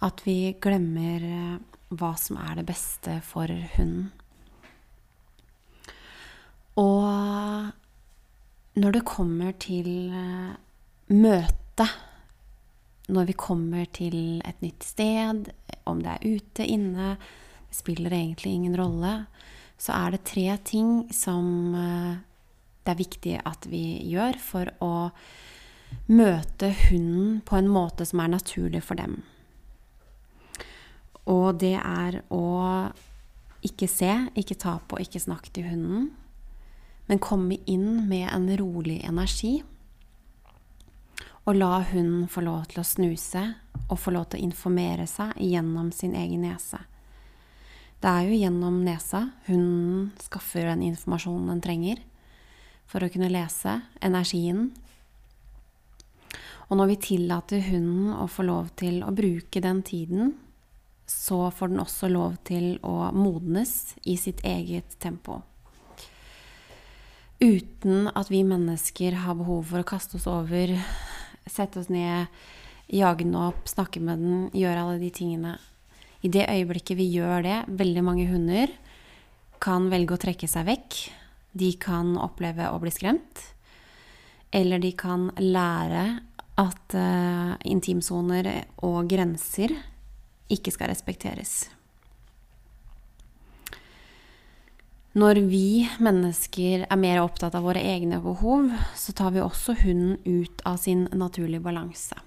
at 0.07 0.23
vi 0.23 0.55
glemmer 0.63 1.27
uh, 1.27 1.59
hva 1.99 2.15
som 2.17 2.39
er 2.41 2.61
det 2.61 2.65
beste 2.71 3.19
for 3.27 3.51
hunden. 3.75 4.07
Og 6.79 7.05
når 8.77 8.97
det 8.97 9.07
kommer 9.09 9.51
til 9.59 10.15
uh, 10.15 10.55
møte 11.11 11.91
når 13.07 13.29
vi 13.29 13.35
kommer 13.39 13.87
til 13.95 14.41
et 14.47 14.61
nytt 14.63 14.83
sted, 14.83 15.51
om 15.87 16.01
det 16.03 16.15
er 16.17 16.37
ute, 16.37 16.65
inne, 16.67 17.15
det 17.67 17.77
spiller 17.79 18.13
egentlig 18.15 18.53
ingen 18.53 18.77
rolle, 18.79 19.13
så 19.79 19.93
er 19.95 20.15
det 20.15 20.25
tre 20.27 20.47
ting 20.65 21.05
som 21.13 21.75
eh, 21.77 22.17
det 22.83 22.93
er 22.93 23.01
viktig 23.01 23.35
at 23.45 23.67
vi 23.69 23.83
gjør 24.07 24.39
for 24.41 24.71
å 24.83 24.93
møte 26.11 26.71
hunden 26.87 27.41
på 27.47 27.57
en 27.59 27.67
måte 27.71 28.07
som 28.07 28.23
er 28.23 28.31
naturlig 28.31 28.81
for 28.83 28.99
dem. 28.99 29.21
Og 31.27 31.59
det 31.59 31.75
er 31.79 32.21
å 32.31 32.45
ikke 33.67 33.89
se, 33.91 34.11
ikke 34.39 34.55
ta 34.59 34.77
på, 34.87 34.99
ikke 35.03 35.19
snakke 35.19 35.51
til 35.51 35.67
hunden, 35.67 36.11
men 37.07 37.23
komme 37.23 37.59
inn 37.67 38.07
med 38.07 38.27
en 38.31 38.47
rolig 38.59 39.01
energi 39.07 39.61
og 41.47 41.55
la 41.55 41.79
hunden 41.93 42.27
få 42.27 42.43
lov 42.43 42.65
til 42.67 42.81
å 42.81 42.87
snuse 42.87 43.43
og 43.87 43.99
få 44.01 44.11
lov 44.11 44.27
til 44.27 44.41
å 44.41 44.47
informere 44.49 45.05
seg 45.07 45.31
gjennom 45.39 45.93
sin 45.95 46.15
egen 46.19 46.43
nese. 46.43 46.81
Det 48.03 48.09
er 48.11 48.27
jo 48.27 48.41
gjennom 48.41 48.81
nesa 48.85 49.23
hunden 49.47 50.09
skaffer 50.21 50.67
den 50.67 50.83
informasjonen 50.89 51.47
den 51.53 51.63
trenger 51.63 52.03
for 52.87 53.03
å 53.03 53.09
kunne 53.11 53.31
lese 53.31 53.79
energien. 54.03 54.67
Og 56.67 56.75
når 56.77 56.91
vi 56.91 56.99
tillater 57.07 57.63
hunden 57.71 58.11
å 58.11 58.27
få 58.27 58.43
lov 58.43 58.73
til 58.79 58.99
å 59.07 59.13
bruke 59.15 59.63
den 59.63 59.81
tiden, 59.87 60.35
så 61.07 61.47
får 61.55 61.71
den 61.71 61.79
også 61.79 62.09
lov 62.11 62.35
til 62.47 62.73
å 62.83 63.13
modnes 63.15 63.95
i 64.03 64.17
sitt 64.19 64.43
eget 64.43 64.99
tempo. 64.99 65.39
Uten 67.39 68.09
at 68.11 68.27
vi 68.33 68.41
mennesker 68.43 69.21
har 69.23 69.37
behov 69.39 69.69
for 69.71 69.79
å 69.79 69.87
kaste 69.87 70.19
oss 70.19 70.27
over 70.27 70.75
sette 71.51 71.81
oss 71.81 71.91
ned, 71.93 72.27
jage 72.87 73.25
den 73.25 73.35
opp, 73.39 73.67
snakke 73.69 74.01
med 74.03 74.23
den, 74.23 74.37
gjøre 74.55 74.83
alle 74.83 74.99
de 75.01 75.11
tingene. 75.13 75.57
I 76.25 76.31
det 76.33 76.47
øyeblikket 76.49 76.97
vi 76.99 77.09
gjør 77.13 77.45
det, 77.45 77.57
veldig 77.79 78.03
mange 78.03 78.27
hunder 78.29 78.71
kan 79.63 79.89
velge 79.91 80.15
å 80.15 80.21
trekke 80.21 80.49
seg 80.49 80.67
vekk. 80.67 80.97
De 81.57 81.71
kan 81.81 82.15
oppleve 82.21 82.69
å 82.69 82.79
bli 82.81 82.93
skremt. 82.93 83.43
Eller 84.53 84.81
de 84.81 84.93
kan 84.97 85.29
lære 85.41 86.05
at 86.57 86.97
uh, 86.97 87.53
intimsoner 87.69 88.49
og 88.85 89.09
grenser 89.09 89.73
ikke 90.53 90.73
skal 90.73 90.91
respekteres. 90.93 91.67
Når 95.17 95.39
vi 95.49 95.87
mennesker 96.03 96.83
er 96.85 96.99
mer 97.01 97.23
opptatt 97.23 97.55
av 97.57 97.63
våre 97.65 97.81
egne 97.81 98.19
behov, 98.21 98.69
så 98.93 99.15
tar 99.17 99.31
vi 99.33 99.41
også 99.41 99.73
hunden 99.79 100.19
ut 100.27 100.61
av 100.67 100.77
sin 100.77 101.07
naturlige 101.09 101.63
balanse. 101.65 102.19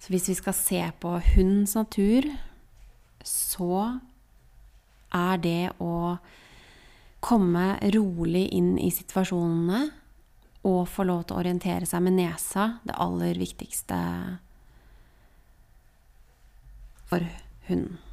Så 0.00 0.14
hvis 0.14 0.30
vi 0.30 0.36
skal 0.38 0.56
se 0.56 0.80
på 1.02 1.12
hundens 1.34 1.74
natur, 1.76 2.30
så 3.20 4.00
er 5.12 5.44
det 5.44 5.62
å 5.84 6.16
komme 7.20 7.66
rolig 7.92 8.46
inn 8.56 8.76
i 8.80 8.88
situasjonene 8.94 9.84
og 10.68 10.82
få 10.88 11.04
lov 11.04 11.26
til 11.26 11.36
å 11.36 11.42
orientere 11.42 11.88
seg 11.90 12.06
med 12.06 12.16
nesa 12.16 12.78
det 12.88 12.96
aller 12.96 13.36
viktigste 13.44 14.00
for 17.12 17.28
hunden. 17.68 18.07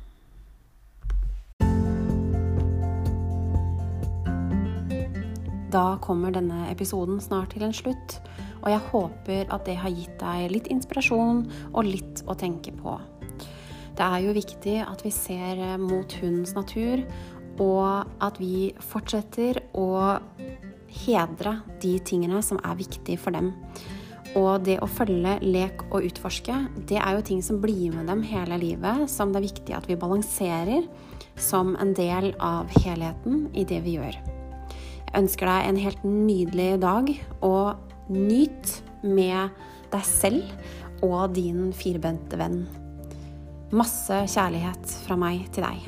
Da 5.76 5.98
kommer 6.00 6.32
denne 6.32 6.70
episoden 6.72 7.18
snart 7.20 7.52
til 7.52 7.66
en 7.66 7.74
slutt, 7.76 8.20
og 8.62 8.70
jeg 8.72 8.84
håper 8.94 9.50
at 9.52 9.66
det 9.68 9.76
har 9.82 9.92
gitt 9.92 10.14
deg 10.22 10.54
litt 10.54 10.70
inspirasjon 10.72 11.42
og 11.74 11.88
litt 11.88 12.22
å 12.32 12.36
tenke 12.40 12.72
på. 12.78 12.94
Det 13.96 14.06
er 14.06 14.22
jo 14.24 14.36
viktig 14.36 14.78
at 14.86 15.04
vi 15.04 15.12
ser 15.12 15.60
mot 15.82 16.16
hundens 16.22 16.54
natur, 16.56 17.04
og 17.60 18.08
at 18.24 18.40
vi 18.40 18.72
fortsetter 18.88 19.60
å 19.76 20.16
hedre 21.04 21.58
de 21.84 21.98
tingene 22.08 22.40
som 22.44 22.62
er 22.64 22.80
viktige 22.80 23.20
for 23.20 23.36
dem. 23.36 23.52
Og 24.40 24.64
det 24.68 24.78
å 24.84 24.88
følge, 24.92 25.38
lek 25.44 25.84
og 25.90 26.08
utforske, 26.08 26.56
det 26.88 27.02
er 27.02 27.18
jo 27.18 27.28
ting 27.32 27.44
som 27.44 27.60
blir 27.64 27.92
med 27.96 28.08
dem 28.12 28.24
hele 28.28 28.60
livet, 28.64 29.10
som 29.12 29.32
det 29.32 29.42
er 29.42 29.48
viktig 29.50 29.76
at 29.76 29.92
vi 29.92 30.00
balanserer 30.00 30.88
som 31.36 31.76
en 31.84 31.92
del 31.96 32.32
av 32.40 32.72
helheten 32.80 33.50
i 33.56 33.68
det 33.68 33.84
vi 33.84 34.00
gjør 34.00 34.36
ønsker 35.18 35.50
deg 35.50 35.70
en 35.70 35.82
helt 35.82 36.08
nydelig 36.08 36.72
dag, 36.84 37.12
og 37.46 38.12
nyt 38.12 38.80
med 39.06 39.54
deg 39.94 40.08
selv 40.08 41.06
og 41.06 41.36
din 41.36 41.72
firbente 41.76 42.40
venn. 42.40 42.64
Masse 43.76 44.24
kjærlighet 44.32 44.98
fra 45.06 45.18
meg 45.20 45.46
til 45.56 45.66
deg. 45.66 45.80